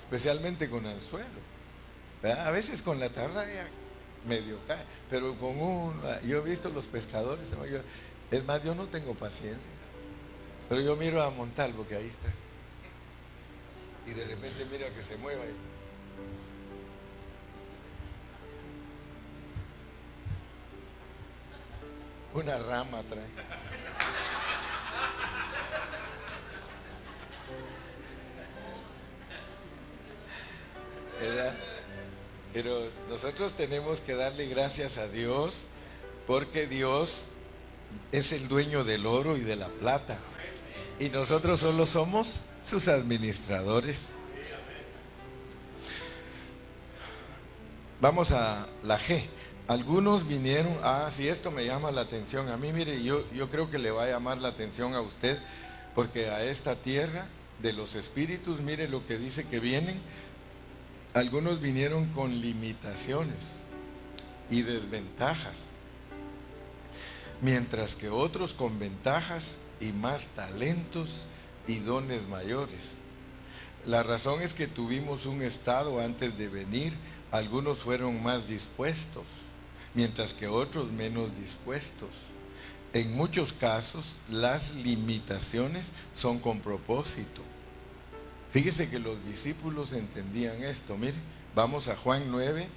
[0.00, 1.26] especialmente con el suelo.
[2.22, 3.68] A veces con la tarraya
[4.26, 6.02] medio cae, pero con un...
[6.26, 7.48] Yo he visto los pescadores,
[8.30, 9.70] es más, yo no tengo paciencia.
[10.68, 12.28] Pero yo miro a Montalvo, que ahí está.
[14.06, 15.42] Y de repente mira que se mueva.
[22.38, 23.24] Una rama trae.
[32.52, 35.64] Pero nosotros tenemos que darle gracias a Dios
[36.28, 37.26] porque Dios
[38.12, 40.20] es el dueño del oro y de la plata.
[41.00, 44.10] Y nosotros solo somos sus administradores.
[48.00, 49.28] Vamos a la G.
[49.68, 52.48] Algunos vinieron, ah, sí, esto me llama la atención.
[52.48, 55.38] A mí, mire, yo, yo creo que le va a llamar la atención a usted,
[55.94, 57.26] porque a esta tierra
[57.60, 60.00] de los espíritus, mire lo que dice que vienen.
[61.12, 63.60] Algunos vinieron con limitaciones
[64.50, 65.56] y desventajas,
[67.42, 71.26] mientras que otros con ventajas y más talentos
[71.66, 72.92] y dones mayores.
[73.84, 76.94] La razón es que tuvimos un estado antes de venir,
[77.30, 79.26] algunos fueron más dispuestos
[79.98, 82.10] mientras que otros menos dispuestos.
[82.92, 87.42] En muchos casos las limitaciones son con propósito.
[88.52, 90.96] Fíjese que los discípulos entendían esto.
[90.96, 91.16] Mire,
[91.52, 92.68] vamos a Juan 9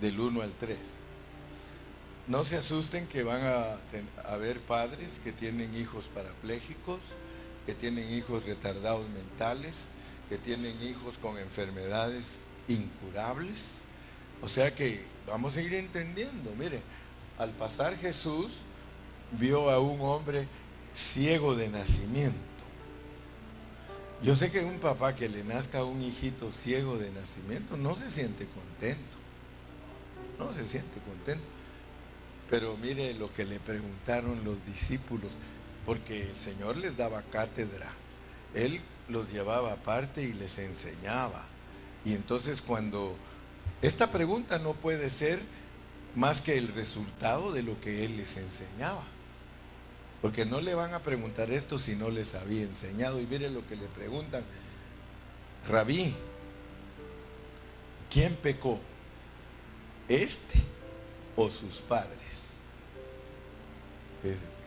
[0.00, 0.78] del 1 al 3.
[2.28, 3.78] No se asusten que van a,
[4.30, 7.00] haber padres que tienen hijos parapléjicos,
[7.66, 9.86] que tienen hijos retardados mentales,
[10.28, 13.72] que tienen hijos con enfermedades incurables.
[14.42, 16.52] O sea que vamos a ir entendiendo.
[16.58, 16.80] Mire,
[17.38, 18.58] al pasar Jesús,
[19.32, 20.48] vio a un hombre
[20.94, 22.36] ciego de nacimiento.
[24.22, 27.94] Yo sé que un papá que le nazca a un hijito ciego de nacimiento no
[27.94, 29.16] se siente contento.
[30.38, 31.44] No se siente contento.
[32.50, 35.30] Pero mire lo que le preguntaron los discípulos,
[35.86, 37.90] porque el Señor les daba cátedra.
[38.54, 41.44] Él los llevaba aparte y les enseñaba.
[42.04, 43.16] Y entonces cuando
[43.82, 45.40] esta pregunta no puede ser
[46.14, 49.02] más que el resultado de lo que Él les enseñaba.
[50.20, 53.20] Porque no le van a preguntar esto si no les había enseñado.
[53.20, 54.42] Y mire lo que le preguntan.
[55.68, 56.14] Rabí,
[58.10, 58.80] ¿quién pecó?
[60.08, 60.58] ¿Este
[61.36, 62.18] o sus padres?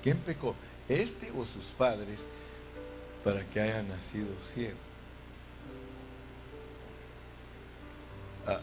[0.02, 0.56] ¿Quién pecó?
[0.88, 2.20] ¿Este o sus padres
[3.24, 4.91] para que haya nacido ciego?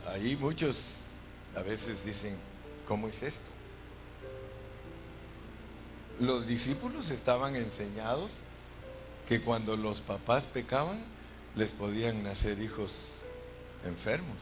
[0.09, 0.95] Ahí muchos
[1.55, 2.37] a veces dicen,
[2.87, 3.59] ¿cómo es esto?
[6.21, 8.31] los discípulos estaban enseñados
[9.29, 10.99] que cuando los papás pecaban,
[11.55, 13.13] les podían nacer hijos
[13.85, 14.37] enfermos.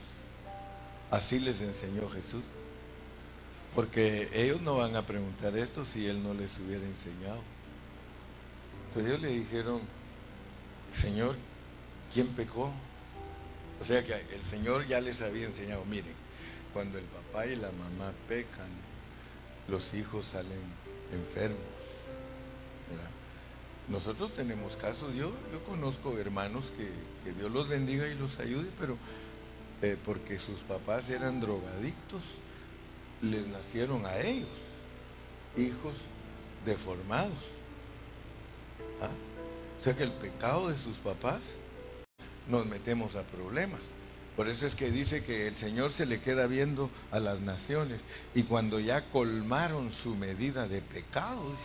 [1.11, 2.43] Así les enseñó Jesús.
[3.75, 7.41] Porque ellos no van a preguntar esto si Él no les hubiera enseñado.
[8.87, 9.81] Entonces ellos le dijeron,
[10.93, 11.35] Señor,
[12.13, 12.71] ¿quién pecó?
[13.79, 16.15] O sea que el Señor ya les había enseñado, miren,
[16.73, 18.69] cuando el papá y la mamá pecan,
[19.67, 20.61] los hijos salen
[21.11, 21.77] enfermos.
[23.89, 28.97] Nosotros tenemos casos, yo, yo conozco hermanos que, Dios los bendiga y los ayude, pero
[29.81, 32.21] eh, porque sus papás eran drogadictos,
[33.21, 34.49] les nacieron a ellos
[35.57, 35.93] hijos
[36.65, 37.31] deformados.
[39.01, 39.09] ¿Ah?
[39.79, 41.41] O sea que el pecado de sus papás
[42.49, 43.81] nos metemos a problemas.
[44.35, 48.01] Por eso es que dice que el Señor se le queda viendo a las naciones
[48.35, 51.55] y cuando ya colmaron su medida de pecado,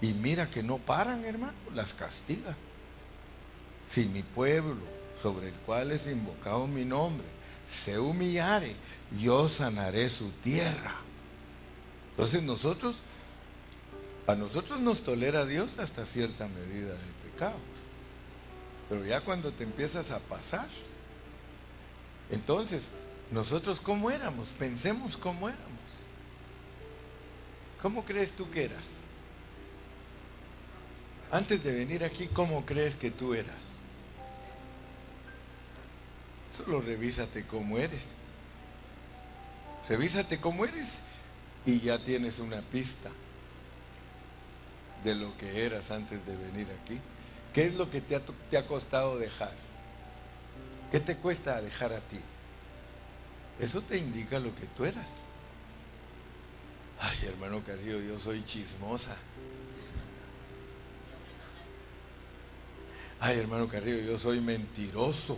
[0.00, 2.56] y mira que no paran, hermano, las castiga.
[3.90, 4.76] Si mi pueblo,
[5.22, 7.26] sobre el cual es invocado mi nombre,
[7.68, 8.76] se humillare,
[9.20, 10.94] yo sanaré su tierra.
[12.10, 13.00] Entonces nosotros,
[14.26, 17.58] a nosotros nos tolera Dios hasta cierta medida de pecado.
[18.88, 20.68] Pero ya cuando te empiezas a pasar,
[22.30, 22.90] entonces,
[23.30, 25.68] nosotros cómo éramos, pensemos cómo éramos.
[27.82, 28.96] ¿Cómo crees tú que eras?
[31.30, 33.56] Antes de venir aquí, ¿cómo crees que tú eras?
[36.50, 38.08] Solo revísate cómo eres.
[39.88, 41.00] Revísate cómo eres
[41.64, 43.10] y ya tienes una pista
[45.04, 46.98] de lo que eras antes de venir aquí.
[47.58, 48.14] ¿Qué es lo que te
[48.56, 49.50] ha, costado dejar?
[50.92, 52.20] ¿Qué te cuesta dejar a ti?
[53.58, 55.08] Eso te indica lo que tú eras.
[57.00, 59.16] Ay, hermano Carrillo, yo soy chismosa.
[63.18, 65.36] Ay, hermano Carrillo, yo soy mentiroso.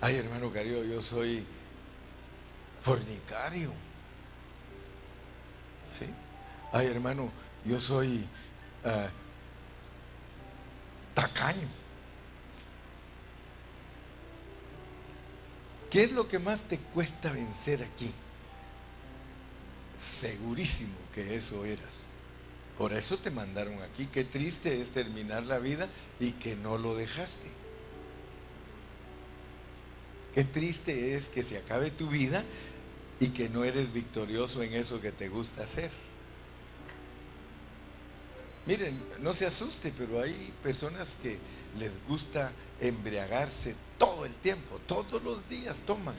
[0.00, 1.44] Ay, hermano Carrillo, yo soy
[2.80, 3.74] fornicario.
[5.98, 6.06] ¿Sí?
[6.72, 7.30] Ay, hermano,
[7.66, 8.26] yo soy
[8.86, 9.08] ah,
[11.18, 11.68] tacaño.
[15.90, 18.12] ¿Qué es lo que más te cuesta vencer aquí?
[19.98, 22.06] Segurísimo que eso eras.
[22.76, 24.06] Por eso te mandaron aquí.
[24.06, 25.88] Qué triste es terminar la vida
[26.20, 27.50] y que no lo dejaste.
[30.36, 32.44] Qué triste es que se acabe tu vida
[33.18, 35.90] y que no eres victorioso en eso que te gusta hacer.
[38.68, 41.38] Miren, no se asuste, pero hay personas que
[41.78, 42.52] les gusta
[42.82, 46.14] embriagarse todo el tiempo, todos los días toman.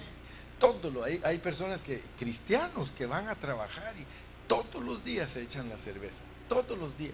[0.58, 4.04] Todo lo, hay, hay personas que, cristianos, que van a trabajar y
[4.48, 7.14] todos los días se echan las cervezas, todos los días.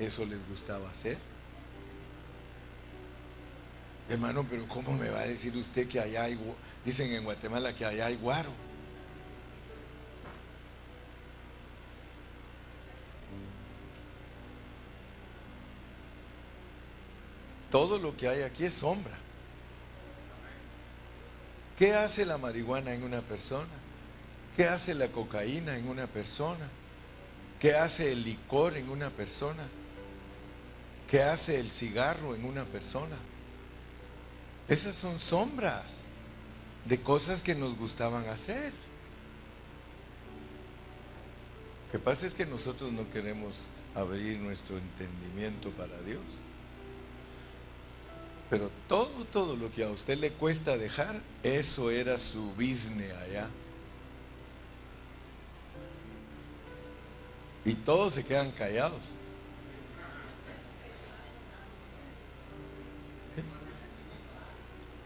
[0.00, 1.16] ¿Eso les gustaba hacer?
[4.08, 6.36] Hermano, pero ¿cómo me va a decir usted que allá hay,
[6.84, 8.50] dicen en Guatemala que allá hay guaro?
[17.74, 19.16] Todo lo que hay aquí es sombra.
[21.76, 23.66] ¿Qué hace la marihuana en una persona?
[24.56, 26.68] ¿Qué hace la cocaína en una persona?
[27.58, 29.66] ¿Qué hace el licor en una persona?
[31.10, 33.16] ¿Qué hace el cigarro en una persona?
[34.68, 36.04] Esas son sombras
[36.84, 38.72] de cosas que nos gustaban hacer.
[41.86, 43.56] Lo que pasa es que nosotros no queremos
[43.96, 46.22] abrir nuestro entendimiento para Dios.
[48.54, 53.48] Pero todo, todo lo que a usted le cuesta dejar, eso era su business allá.
[57.64, 59.00] Y todos se quedan callados.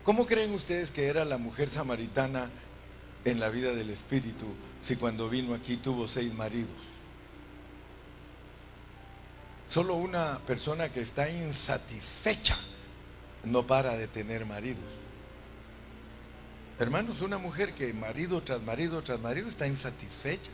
[0.05, 2.51] ¿Cómo creen ustedes que era la mujer samaritana
[3.24, 4.44] en la vida del Espíritu
[4.82, 6.68] si cuando vino aquí tuvo seis maridos?
[9.68, 12.55] Solo una persona que está insatisfecha
[13.45, 14.84] no para de tener maridos.
[16.78, 20.51] Hermanos, una mujer que marido tras marido tras marido está insatisfecha.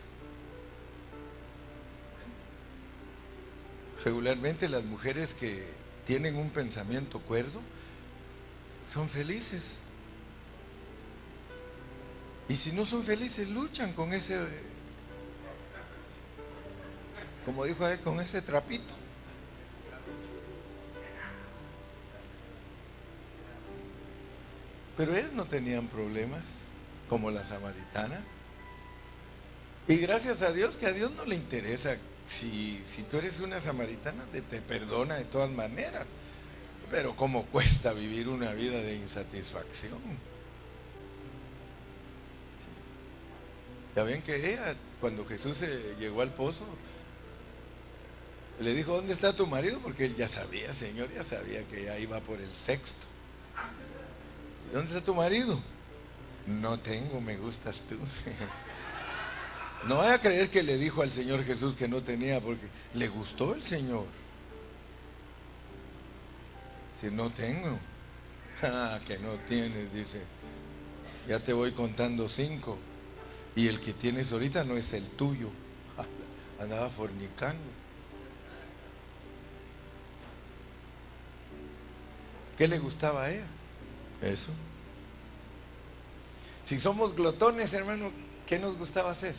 [4.03, 5.63] Regularmente las mujeres que
[6.07, 7.59] tienen un pensamiento cuerdo
[8.93, 9.77] son felices.
[12.47, 14.39] Y si no son felices, luchan con ese,
[17.45, 19.04] como dijo él, con ese trapito.
[24.97, 26.41] Pero ellos no tenían problemas
[27.09, 28.23] como la samaritana.
[29.87, 33.61] Y gracias a Dios que a Dios no le interesa si, si tú eres una
[33.61, 36.05] samaritana, te, te perdona de todas maneras.
[36.89, 39.99] Pero cómo cuesta vivir una vida de insatisfacción.
[43.95, 45.61] Ya ven que ella, cuando Jesús
[45.99, 46.65] llegó al pozo,
[48.59, 49.79] le dijo, ¿dónde está tu marido?
[49.79, 53.05] Porque él ya sabía, Señor, ya sabía que ya iba por el sexto.
[54.73, 55.59] ¿Dónde está tu marido?
[56.47, 57.97] No tengo, me gustas tú.
[59.87, 63.07] No vaya a creer que le dijo al Señor Jesús que no tenía, porque le
[63.07, 64.05] gustó el Señor.
[66.99, 67.77] Si no tengo,
[68.63, 70.23] ah, que no tienes, dice,
[71.27, 72.79] ya te voy contando cinco.
[73.55, 75.49] Y el que tienes ahorita no es el tuyo.
[76.59, 77.63] Andaba fornicando.
[82.57, 83.45] ¿Qué le gustaba a ella?
[84.21, 84.51] Eso.
[86.65, 88.11] Si somos glotones, hermano,
[88.47, 89.35] ¿qué nos gustaba hacer?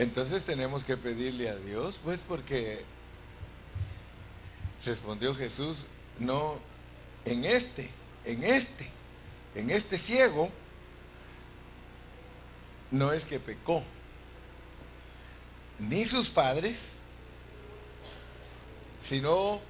[0.00, 2.84] Entonces tenemos que pedirle a Dios, pues porque
[4.82, 5.86] respondió Jesús,
[6.18, 6.54] no,
[7.26, 7.90] en este,
[8.24, 8.88] en este,
[9.54, 10.48] en este ciego,
[12.90, 13.82] no es que pecó,
[15.78, 16.88] ni sus padres,
[19.02, 19.60] sino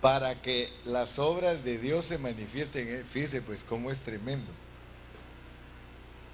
[0.00, 2.88] para que las obras de Dios se manifiesten.
[2.88, 4.50] Eh, fíjese pues cómo es tremendo.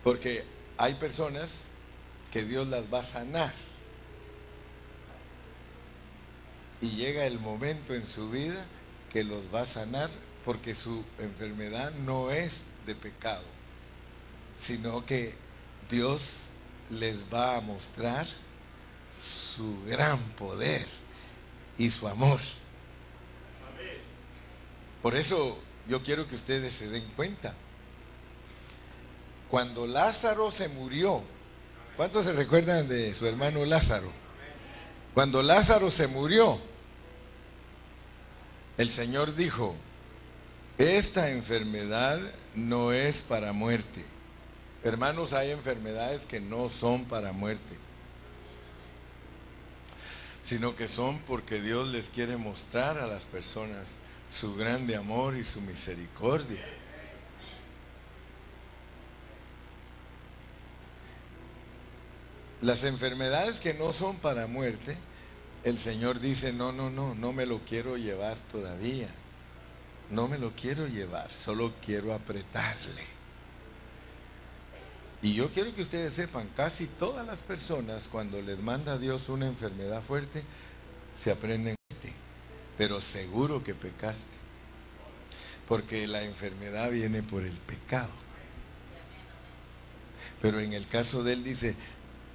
[0.02, 0.44] Porque
[0.78, 1.64] hay personas
[2.32, 3.52] que Dios las va a sanar.
[6.80, 8.64] Y llega el momento en su vida
[9.12, 10.10] que los va a sanar
[10.44, 13.44] porque su enfermedad no es de pecado,
[14.60, 15.34] sino que
[15.90, 16.32] Dios
[16.90, 18.26] les va a mostrar
[19.24, 20.86] su gran poder
[21.76, 22.40] y su amor.
[25.02, 25.58] Por eso
[25.88, 27.54] yo quiero que ustedes se den cuenta.
[29.48, 31.22] Cuando Lázaro se murió,
[31.98, 34.12] ¿Cuántos se recuerdan de su hermano Lázaro?
[35.14, 36.60] Cuando Lázaro se murió,
[38.76, 39.74] el Señor dijo,
[40.78, 42.20] esta enfermedad
[42.54, 44.04] no es para muerte.
[44.88, 47.76] Hermanos, hay enfermedades que no son para muerte,
[50.42, 53.88] sino que son porque Dios les quiere mostrar a las personas
[54.30, 56.64] su grande amor y su misericordia.
[62.62, 64.96] Las enfermedades que no son para muerte,
[65.64, 69.08] el Señor dice, no, no, no, no me lo quiero llevar todavía.
[70.10, 73.17] No me lo quiero llevar, solo quiero apretarle.
[75.20, 79.28] Y yo quiero que ustedes sepan, casi todas las personas cuando les manda a Dios
[79.28, 80.44] una enfermedad fuerte,
[81.22, 81.74] se aprenden,
[82.76, 84.38] pero seguro que pecaste.
[85.66, 88.10] Porque la enfermedad viene por el pecado.
[90.40, 91.74] Pero en el caso de él dice,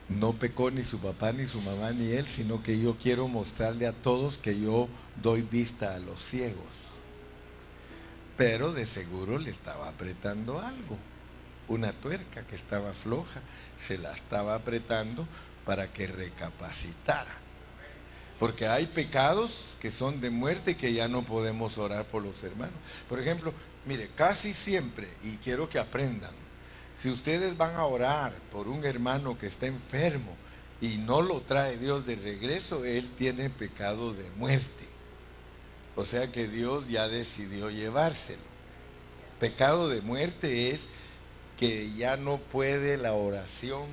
[0.09, 3.87] no pecó ni su papá, ni su mamá, ni él, sino que yo quiero mostrarle
[3.87, 4.89] a todos que yo
[5.21, 6.65] doy vista a los ciegos.
[8.35, 10.97] Pero de seguro le estaba apretando algo,
[11.67, 13.41] una tuerca que estaba floja,
[13.81, 15.27] se la estaba apretando
[15.65, 17.37] para que recapacitara.
[18.39, 22.75] Porque hay pecados que son de muerte que ya no podemos orar por los hermanos.
[23.07, 23.53] Por ejemplo,
[23.85, 26.33] mire, casi siempre, y quiero que aprendan,
[27.01, 30.35] si ustedes van a orar por un hermano que está enfermo
[30.81, 34.87] y no lo trae Dios de regreso, él tiene pecado de muerte.
[35.95, 38.41] O sea que Dios ya decidió llevárselo.
[39.39, 40.87] Pecado de muerte es
[41.57, 43.87] que ya no puede la oración,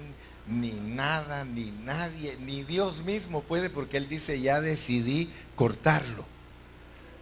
[0.46, 6.24] ni nada, ni nadie, ni Dios mismo puede, porque Él dice, ya decidí cortarlo.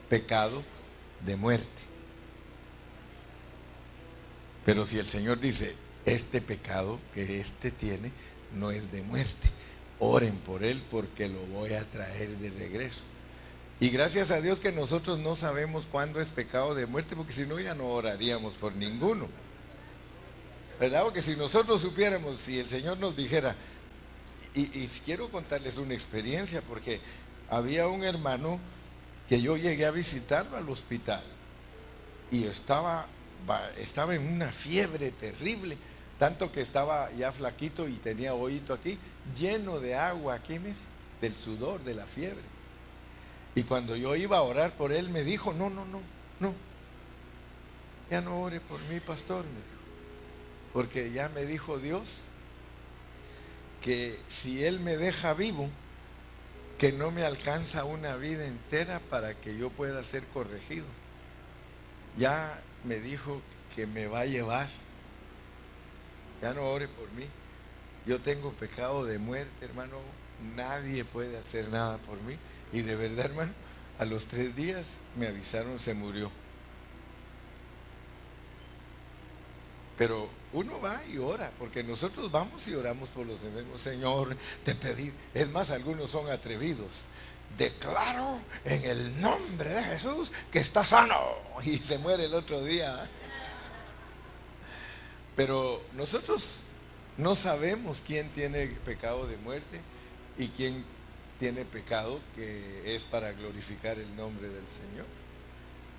[0.09, 0.63] pecado
[1.25, 1.67] de muerte.
[4.65, 5.75] Pero si el Señor dice,
[6.05, 8.13] este pecado que éste tiene
[8.55, 9.51] no es de muerte,
[9.99, 13.03] oren por él porque lo voy a traer de regreso.
[13.81, 17.47] Y gracias a Dios que nosotros no sabemos cuándo es pecado de muerte, porque si
[17.47, 19.29] no ya no oraríamos por ninguno.
[20.79, 21.03] ¿Verdad?
[21.03, 23.57] Porque si nosotros supiéramos, si el Señor nos dijera,
[24.55, 27.01] y, quiero contarles una experiencia, porque
[27.49, 28.59] había un hermano
[29.29, 31.23] que yo llegué a visitarlo al hospital
[32.31, 33.07] y estaba,
[33.79, 35.77] estaba en una fiebre terrible,
[36.19, 38.99] tanto que estaba ya flaquito y tenía oído aquí,
[39.37, 40.59] lleno de agua aquí,
[41.21, 42.43] del sudor, de la fiebre.
[43.55, 46.01] Y cuando yo iba a orar por él, me dijo, no, no, no,
[46.41, 46.55] no,
[48.11, 49.78] ya no ore por mí, pastor, me dijo,
[50.79, 52.21] porque ya me dijo Dios
[53.83, 55.69] que si él me deja vivo,
[56.79, 60.87] que no me alcanza una vida entera para que yo pueda ser corregido.
[62.17, 63.43] Ya me dijo
[63.75, 64.71] que me va a llevar.
[66.41, 67.27] Ya no ore por mí.
[68.07, 69.97] Yo tengo pecado de muerte, hermano.
[70.55, 72.37] Nadie puede hacer nada por mí.
[72.73, 73.53] Y de verdad, hermano,
[73.99, 76.31] a los tres días me avisaron, se murió.
[79.99, 83.83] Pero uno va y ora, porque nosotros vamos y oramos por los enfermos.
[83.83, 85.13] Señor, te pedí.
[85.35, 87.03] Es más, algunos son atrevidos.
[87.59, 91.19] Declaro en el nombre de Jesús que está sano.
[91.65, 93.11] Y se muere el otro día.
[95.35, 96.61] Pero nosotros
[97.17, 99.81] no sabemos quién tiene pecado de muerte
[100.39, 100.85] y quién
[101.41, 105.07] tiene pecado que es para glorificar el nombre del Señor.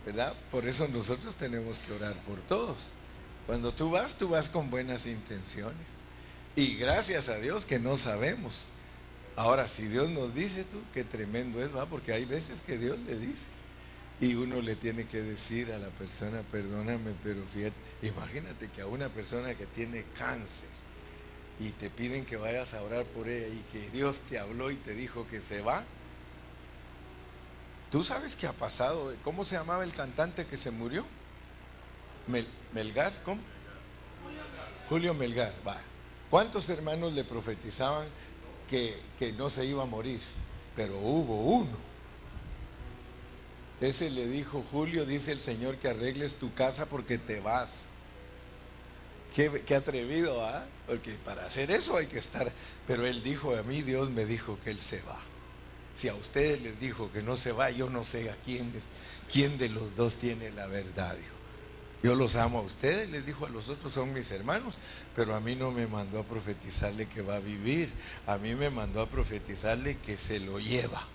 [0.06, 0.34] ¿Verdad?
[0.52, 2.78] Por eso nosotros tenemos que orar por todos.
[3.50, 5.88] Cuando tú vas, tú vas con buenas intenciones.
[6.56, 8.68] Y gracias a Dios que no sabemos.
[9.36, 13.00] Ahora, si Dios nos dice tú, qué tremendo es, va, porque hay veces que Dios
[13.08, 13.48] le dice.
[14.22, 17.74] Y uno le tiene que decir a la persona, perdóname, pero fíjate,
[18.04, 20.70] imagínate que a una persona que tiene cáncer
[21.60, 24.76] y te piden que vayas a orar por ella y que Dios te habló y
[24.76, 25.84] te dijo que se va.
[27.90, 29.12] ¿Tú sabes qué ha pasado?
[29.24, 31.04] ¿Cómo se llamaba el cantante que se murió?
[32.74, 33.42] Melgar, ¿cómo?
[34.88, 35.78] Julio Melgar, va.
[36.30, 38.08] ¿Cuántos hermanos le profetizaban
[38.70, 40.20] que, que no se iba a morir?
[40.76, 41.90] Pero hubo uno.
[43.82, 47.88] Ese le dijo, Julio, dice el Señor que arregles tu casa porque te vas.
[49.36, 50.66] Qué, qué, atrevido, ¿ah?
[50.86, 52.52] Porque para hacer eso hay que estar.
[52.88, 55.20] Pero él dijo, a mí Dios me dijo que él se va.
[55.98, 58.72] Si a ustedes les dijo que no se va, yo no sé a quién,
[59.32, 61.39] quién de los dos tiene la verdad, dijo.
[62.02, 64.76] Yo los amo a ustedes, les dijo a los otros, son mis hermanos,
[65.16, 67.92] pero a mí no me mandó a profetizarle que va a vivir,
[68.26, 71.06] a mí me mandó a profetizarle que se lo lleva.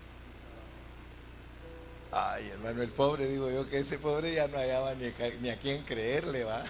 [2.12, 5.82] Ay, hermano, el pobre, digo yo, que ese pobre ya no hallaba ni, a quién
[5.84, 6.64] creerle, va.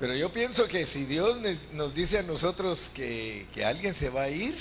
[0.00, 1.38] Pero yo pienso que si Dios
[1.72, 4.58] nos dice a nosotros que, que alguien se va a ir,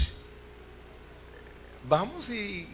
[1.89, 2.67] vamos y,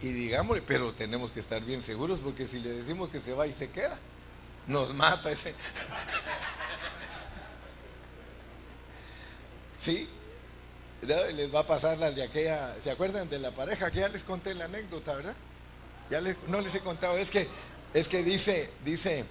[0.00, 3.46] y digámosle, pero tenemos que estar bien seguros porque si le decimos que se va
[3.46, 3.98] y se queda,
[4.66, 5.54] nos mata ese.
[9.80, 10.08] ¿Sí?
[11.02, 13.90] Les va a pasar la de aquella, ¿se acuerdan de la pareja?
[13.90, 15.34] Que ya les conté la anécdota, ¿verdad?
[16.10, 17.48] Ya les, no les he contado, es que,
[17.94, 19.24] es que dice, dice,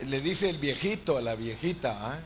[0.00, 2.20] le dice el viejito a la viejita, ¿ah?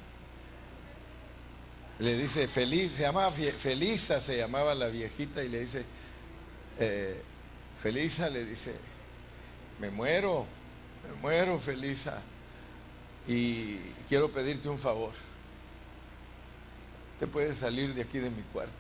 [2.01, 5.84] Le dice feliz, se llamaba Felisa, se llamaba la viejita, y le dice,
[6.78, 7.20] eh,
[7.82, 8.74] Felisa le dice,
[9.78, 10.46] me muero,
[11.07, 12.22] me muero, Felisa,
[13.28, 13.76] y
[14.09, 15.12] quiero pedirte un favor.
[17.18, 18.72] Te puedes salir de aquí de mi cuarto.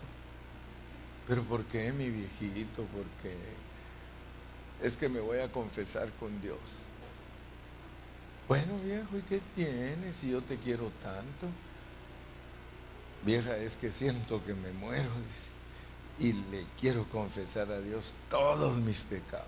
[1.28, 2.86] Pero ¿por qué, mi viejito?
[2.86, 3.36] Porque
[4.82, 6.58] es que me voy a confesar con Dios.
[8.48, 11.48] Bueno, viejo, ¿y qué tienes si yo te quiero tanto?
[13.22, 15.10] Vieja, es que siento que me muero
[16.18, 19.46] y le quiero confesar a Dios todos mis pecados.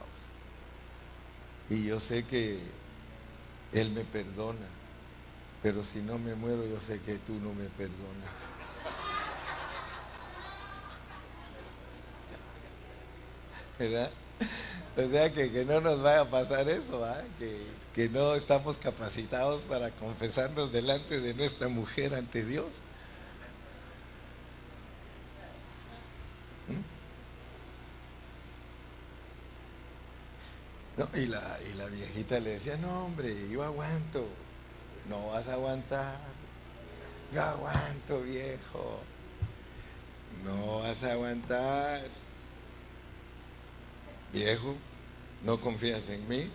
[1.70, 2.58] Y yo sé que
[3.72, 4.66] Él me perdona,
[5.62, 8.32] pero si no me muero yo sé que tú no me perdonas.
[13.78, 14.10] ¿Verdad?
[14.96, 17.06] O sea que, que no nos vaya a pasar eso,
[17.38, 17.62] que,
[17.94, 22.66] que no estamos capacitados para confesarnos delante de nuestra mujer ante Dios.
[31.14, 34.26] Y, la, y la viejita le decía, no hombre, yo aguanto.
[35.08, 36.18] No vas a aguantar.
[37.32, 39.00] Yo aguanto, viejo.
[40.44, 42.02] No vas a aguantar.
[44.32, 44.76] viejo,
[45.44, 46.50] ¿no confías en mí?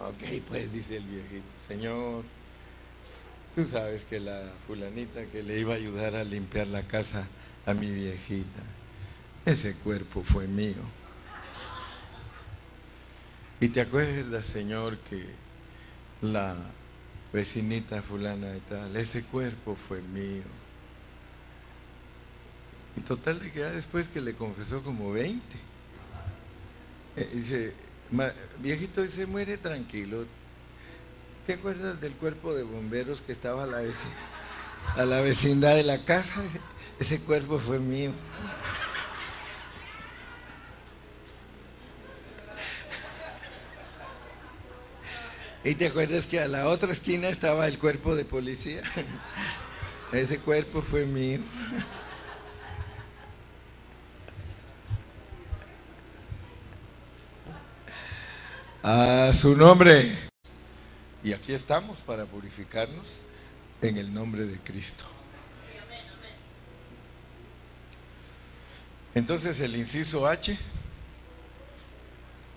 [0.00, 2.24] Ok, pues dice el viejito, Señor,
[3.54, 7.26] tú sabes que la fulanita que le iba a ayudar a limpiar la casa
[7.66, 8.62] a mi viejita,
[9.46, 11.01] ese cuerpo fue mío.
[13.62, 15.24] Y te acuerdas, Señor, que
[16.20, 16.56] la
[17.32, 20.42] vecinita fulana y tal, ese cuerpo fue mío.
[22.96, 25.40] Y total de que ya después que le confesó como 20,
[27.14, 27.74] eh, dice,
[28.58, 30.26] viejito, se muere tranquilo.
[31.46, 33.82] ¿Te acuerdas del cuerpo de bomberos que estaba a la,
[34.96, 36.42] a la vecindad de la casa?
[36.98, 38.10] Ese cuerpo fue mío.
[45.64, 48.82] ¿Y te acuerdas que a la otra esquina estaba el cuerpo de policía?
[50.12, 51.38] Ese cuerpo fue mío.
[58.82, 60.18] A su nombre.
[61.22, 63.06] Y aquí estamos para purificarnos
[63.80, 65.04] en el nombre de Cristo.
[69.14, 70.58] Entonces el inciso H,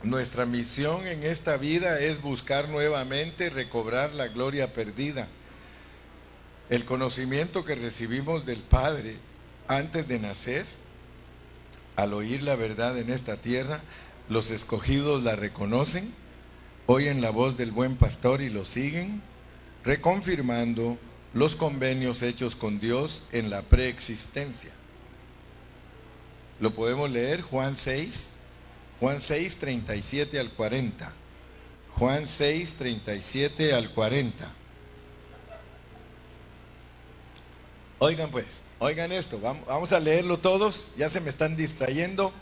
[0.04, 5.28] nuestra misión en esta vida es buscar nuevamente recobrar la gloria perdida.
[6.70, 9.18] El conocimiento que recibimos del Padre
[9.68, 10.66] antes de nacer,
[11.96, 13.82] al oír la verdad en esta tierra,
[14.30, 16.14] los escogidos la reconocen,
[16.88, 19.22] oyen la voz del buen pastor y lo siguen,
[19.84, 20.98] reconfirmando
[21.34, 24.72] los convenios hechos con Dios en la preexistencia.
[26.60, 28.32] Lo podemos leer Juan 6,
[29.00, 31.14] Juan 6, 37 al 40.
[31.98, 34.54] Juan 6, 37 al 40.
[38.00, 38.46] Oigan pues,
[38.80, 42.34] oigan esto, vamos a leerlo todos, ya se me están distrayendo.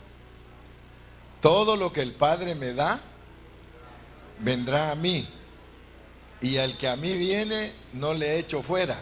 [1.40, 3.00] Todo lo que el Padre me da,
[4.40, 5.28] vendrá a mí.
[6.40, 9.00] Y al que a mí viene, no le echo fuera.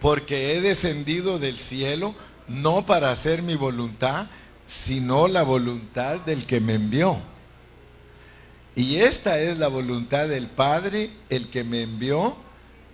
[0.00, 2.14] Porque he descendido del cielo
[2.48, 4.26] no para hacer mi voluntad,
[4.66, 7.18] sino la voluntad del que me envió.
[8.74, 12.36] Y esta es la voluntad del Padre, el que me envió,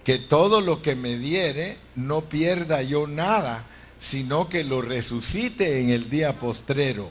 [0.05, 3.65] que todo lo que me diere no pierda yo nada,
[4.01, 7.11] sino que lo resucite en el día postrero.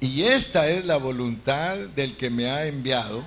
[0.00, 3.24] Y esta es la voluntad del que me ha enviado,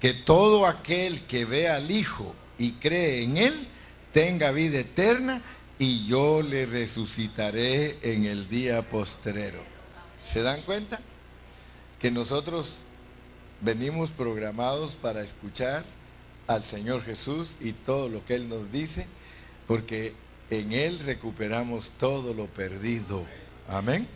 [0.00, 3.68] que todo aquel que ve al Hijo y cree en Él
[4.12, 5.42] tenga vida eterna
[5.78, 9.60] y yo le resucitaré en el día postrero.
[10.26, 11.00] ¿Se dan cuenta?
[12.00, 12.82] Que nosotros
[13.60, 15.84] venimos programados para escuchar
[16.46, 19.06] al Señor Jesús y todo lo que Él nos dice,
[19.66, 20.14] porque
[20.50, 23.24] en Él recuperamos todo lo perdido.
[23.68, 24.06] Amén.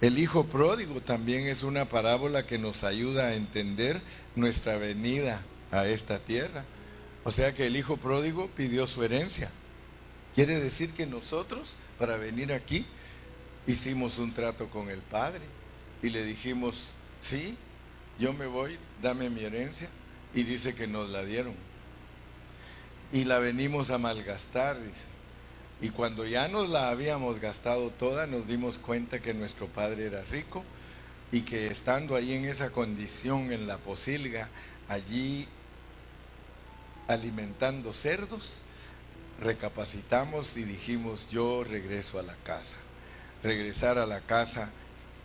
[0.00, 4.00] El Hijo Pródigo también es una parábola que nos ayuda a entender
[4.34, 5.42] nuestra venida
[5.72, 6.64] a esta tierra.
[7.24, 9.50] O sea que el Hijo Pródigo pidió su herencia.
[10.36, 12.84] Quiere decir que nosotros, para venir aquí,
[13.66, 15.40] hicimos un trato con el Padre
[16.02, 17.56] y le dijimos, sí,
[18.18, 19.88] yo me voy, dame mi herencia.
[20.34, 21.54] Y dice que nos la dieron.
[23.14, 25.06] Y la venimos a malgastar, dice.
[25.80, 30.22] Y cuando ya nos la habíamos gastado toda, nos dimos cuenta que nuestro padre era
[30.24, 30.64] rico
[31.32, 34.50] y que estando ahí en esa condición en la posilga,
[34.86, 35.48] allí
[37.08, 38.60] alimentando cerdos,
[39.40, 42.76] recapacitamos y dijimos, yo regreso a la casa.
[43.42, 44.70] Regresar a la casa,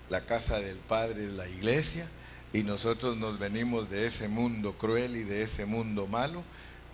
[0.09, 2.07] la casa del Padre es la iglesia,
[2.53, 6.43] y nosotros nos venimos de ese mundo cruel y de ese mundo malo,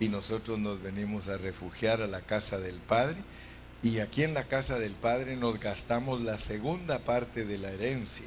[0.00, 3.16] y nosotros nos venimos a refugiar a la casa del Padre
[3.82, 8.26] y aquí en la casa del Padre nos gastamos la segunda parte de la herencia.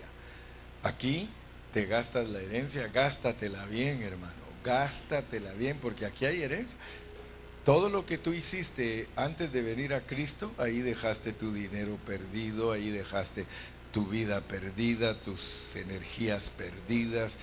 [0.81, 1.29] Aquí
[1.73, 4.33] te gastas la herencia, gástatela bien, hermano,
[4.63, 6.77] gástatela bien, porque aquí hay herencia.
[7.65, 12.71] Todo lo que tú hiciste antes de venir a Cristo, ahí dejaste tu dinero perdido,
[12.71, 13.45] ahí dejaste
[13.91, 17.37] tu vida perdida, tus energías perdidas,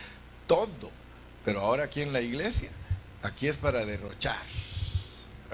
[0.48, 0.90] todo.
[1.44, 2.70] Pero ahora aquí en la iglesia,
[3.22, 4.42] aquí es para derrochar.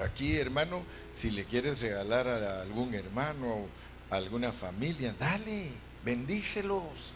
[0.03, 0.83] Aquí, hermano,
[1.15, 3.67] si le quieres regalar a algún hermano,
[4.09, 5.69] a alguna familia, dale,
[6.03, 7.15] bendícelos.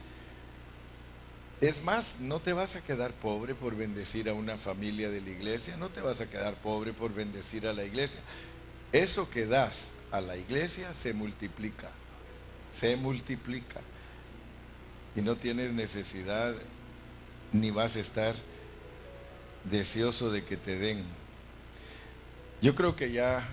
[1.61, 5.29] Es más, no te vas a quedar pobre por bendecir a una familia de la
[5.29, 8.21] iglesia, no te vas a quedar pobre por bendecir a la iglesia.
[8.93, 11.89] Eso que das a la iglesia se multiplica,
[12.73, 13.81] se multiplica.
[15.17, 16.55] Y no tienes necesidad
[17.51, 18.35] ni vas a estar
[19.69, 21.03] deseoso de que te den.
[22.61, 23.43] Yo creo que ya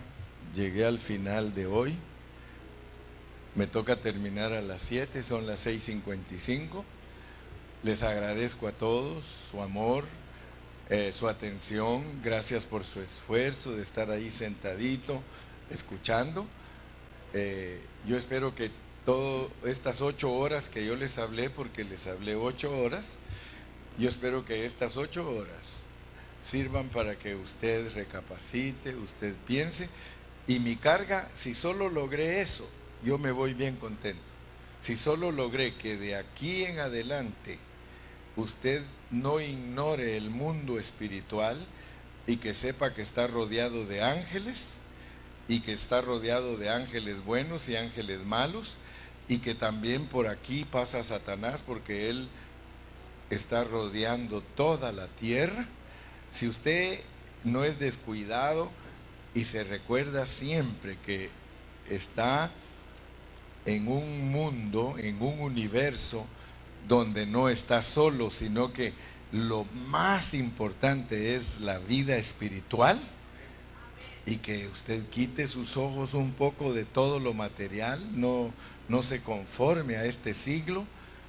[0.55, 1.97] llegué al final de hoy.
[3.57, 6.85] Me toca terminar a las 7, son las 6.55.
[7.87, 10.03] Les agradezco a todos su amor,
[10.91, 15.23] eh, su atención, gracias por su esfuerzo de estar ahí sentadito,
[15.71, 16.47] escuchando.
[17.33, 18.73] Eh, yo espero que
[19.05, 23.19] todas estas ocho horas que yo les hablé, porque les hablé ocho horas,
[23.99, 25.83] yo espero que estas ocho horas
[26.43, 29.89] sirvan para que usted recapacite, usted piense.
[30.49, 32.69] Y mi carga, si solo logré eso,
[33.05, 34.25] yo me voy bien contento.
[34.81, 37.61] Si solo logré que de aquí en adelante
[38.37, 41.67] usted no ignore el mundo espiritual
[42.27, 44.75] y que sepa que está rodeado de ángeles
[45.49, 48.77] y que está rodeado de ángeles buenos y ángeles malos
[49.29, 52.29] y que también por aquí pasa Satanás porque él
[53.31, 55.67] está rodeando toda la tierra.
[56.31, 57.01] Si usted
[57.45, 58.71] no es descuidado
[59.35, 61.31] y se recuerda siempre que
[61.89, 62.51] está
[63.65, 66.27] en un mundo, en un universo
[66.89, 68.93] donde no está solo, sino que
[69.33, 72.99] lo más importante es la vida espiritual
[74.25, 78.53] y que usted quite sus ojos un poco de todo lo material, no,
[78.89, 80.85] no se conforme a este siglo,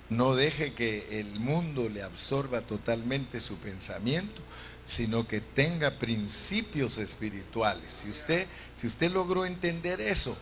[0.09, 4.41] no deje que el mundo le absorba totalmente su pensamiento,
[4.85, 7.93] sino que tenga principios espirituales.
[7.93, 8.47] Si usted,
[8.79, 10.37] si usted logró entender eso,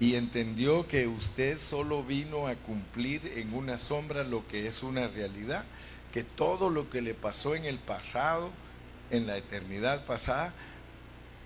[0.00, 5.08] y entendió que usted solo vino a cumplir en una sombra lo que es una
[5.08, 5.64] realidad,
[6.12, 8.50] que todo lo que le pasó en el pasado,
[9.10, 10.52] en la eternidad pasada,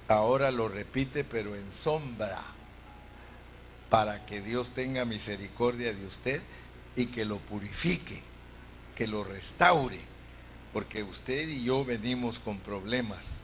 [0.08, 2.42] ahora lo repite pero en sombra,
[3.90, 6.42] para que Dios tenga misericordia de usted
[6.96, 8.22] y que lo purifique,
[8.96, 10.00] que lo restaure,
[10.72, 13.36] porque usted y yo venimos con problemas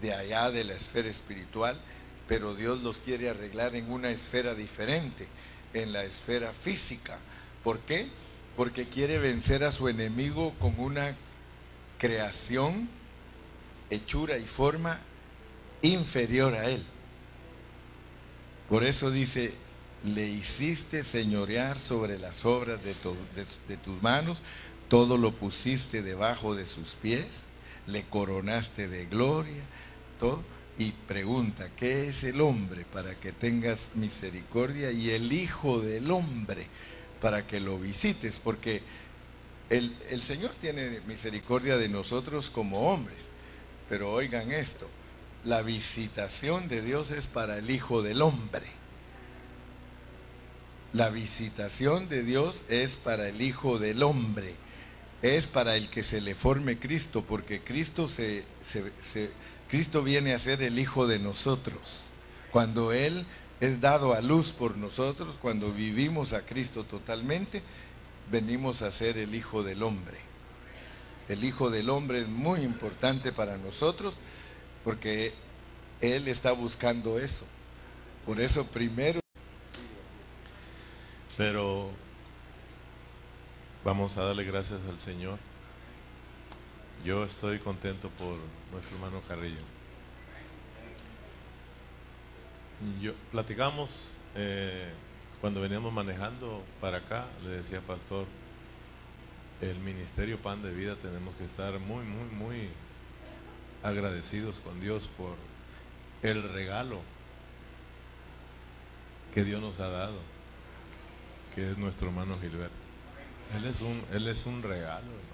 [0.00, 1.80] de allá de la esfera espiritual
[2.28, 5.26] pero Dios los quiere arreglar en una esfera diferente,
[5.72, 7.18] en la esfera física.
[7.64, 8.08] ¿Por qué?
[8.56, 11.16] Porque quiere vencer a su enemigo con una
[11.98, 12.88] creación,
[13.88, 15.00] hechura y forma
[15.80, 16.84] inferior a él.
[18.68, 19.54] Por eso dice,
[20.04, 22.94] le hiciste señorear sobre las obras de,
[23.76, 24.42] tus manos,
[24.88, 27.44] todo lo pusiste debajo de sus pies,
[27.86, 29.62] le coronaste de gloria,
[30.20, 36.08] todo y pregunta, ¿qué es el hombre para que tengas misericordia y el Hijo del
[36.12, 36.68] Hombre
[37.20, 38.38] para que lo visites?
[38.38, 38.82] Porque
[39.70, 43.18] el, el, Señor tiene misericordia de nosotros como hombres,
[43.88, 44.88] pero oigan esto,
[45.44, 48.66] la visitación de Dios es para el Hijo del Hombre.
[50.92, 54.54] La visitación de Dios es para el Hijo del Hombre,
[55.22, 58.44] es para el que se le forme Cristo, porque Cristo se,
[59.02, 59.30] se
[59.68, 62.02] Cristo viene a ser el Hijo de nosotros.
[62.50, 63.26] Cuando Él
[63.60, 67.62] es dado a luz por nosotros, cuando vivimos a Cristo totalmente,
[68.30, 70.16] venimos a ser el Hijo del Hombre.
[71.28, 74.16] El Hijo del Hombre es muy importante para nosotros
[74.84, 75.34] porque
[76.00, 77.44] Él está buscando eso.
[78.24, 79.20] Por eso primero...
[81.36, 81.90] Pero
[83.84, 85.38] vamos a darle gracias al Señor
[87.04, 88.36] yo estoy contento por
[88.72, 89.62] nuestro hermano Carrillo.
[93.00, 94.90] Yo, platicamos eh,
[95.40, 98.26] cuando veníamos manejando para acá, le decía pastor,
[99.60, 102.68] el ministerio Pan de Vida tenemos que estar muy, muy, muy
[103.82, 105.36] agradecidos con Dios por
[106.22, 107.00] el regalo
[109.34, 110.18] que Dios nos ha dado,
[111.54, 112.74] que es nuestro hermano Gilberto.
[113.56, 115.27] Él es un, él es un regalo.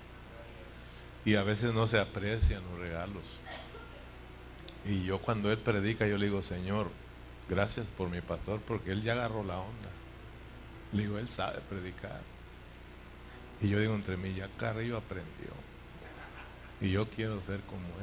[1.24, 3.24] Y a veces no se aprecian los regalos.
[4.86, 6.90] Y yo cuando él predica, yo le digo, Señor,
[7.48, 9.88] gracias por mi pastor, porque él ya agarró la onda.
[10.92, 12.20] Le digo, él sabe predicar.
[13.62, 15.52] Y yo digo entre mí, ya Carrillo aprendió.
[16.80, 17.94] Y yo quiero ser como él.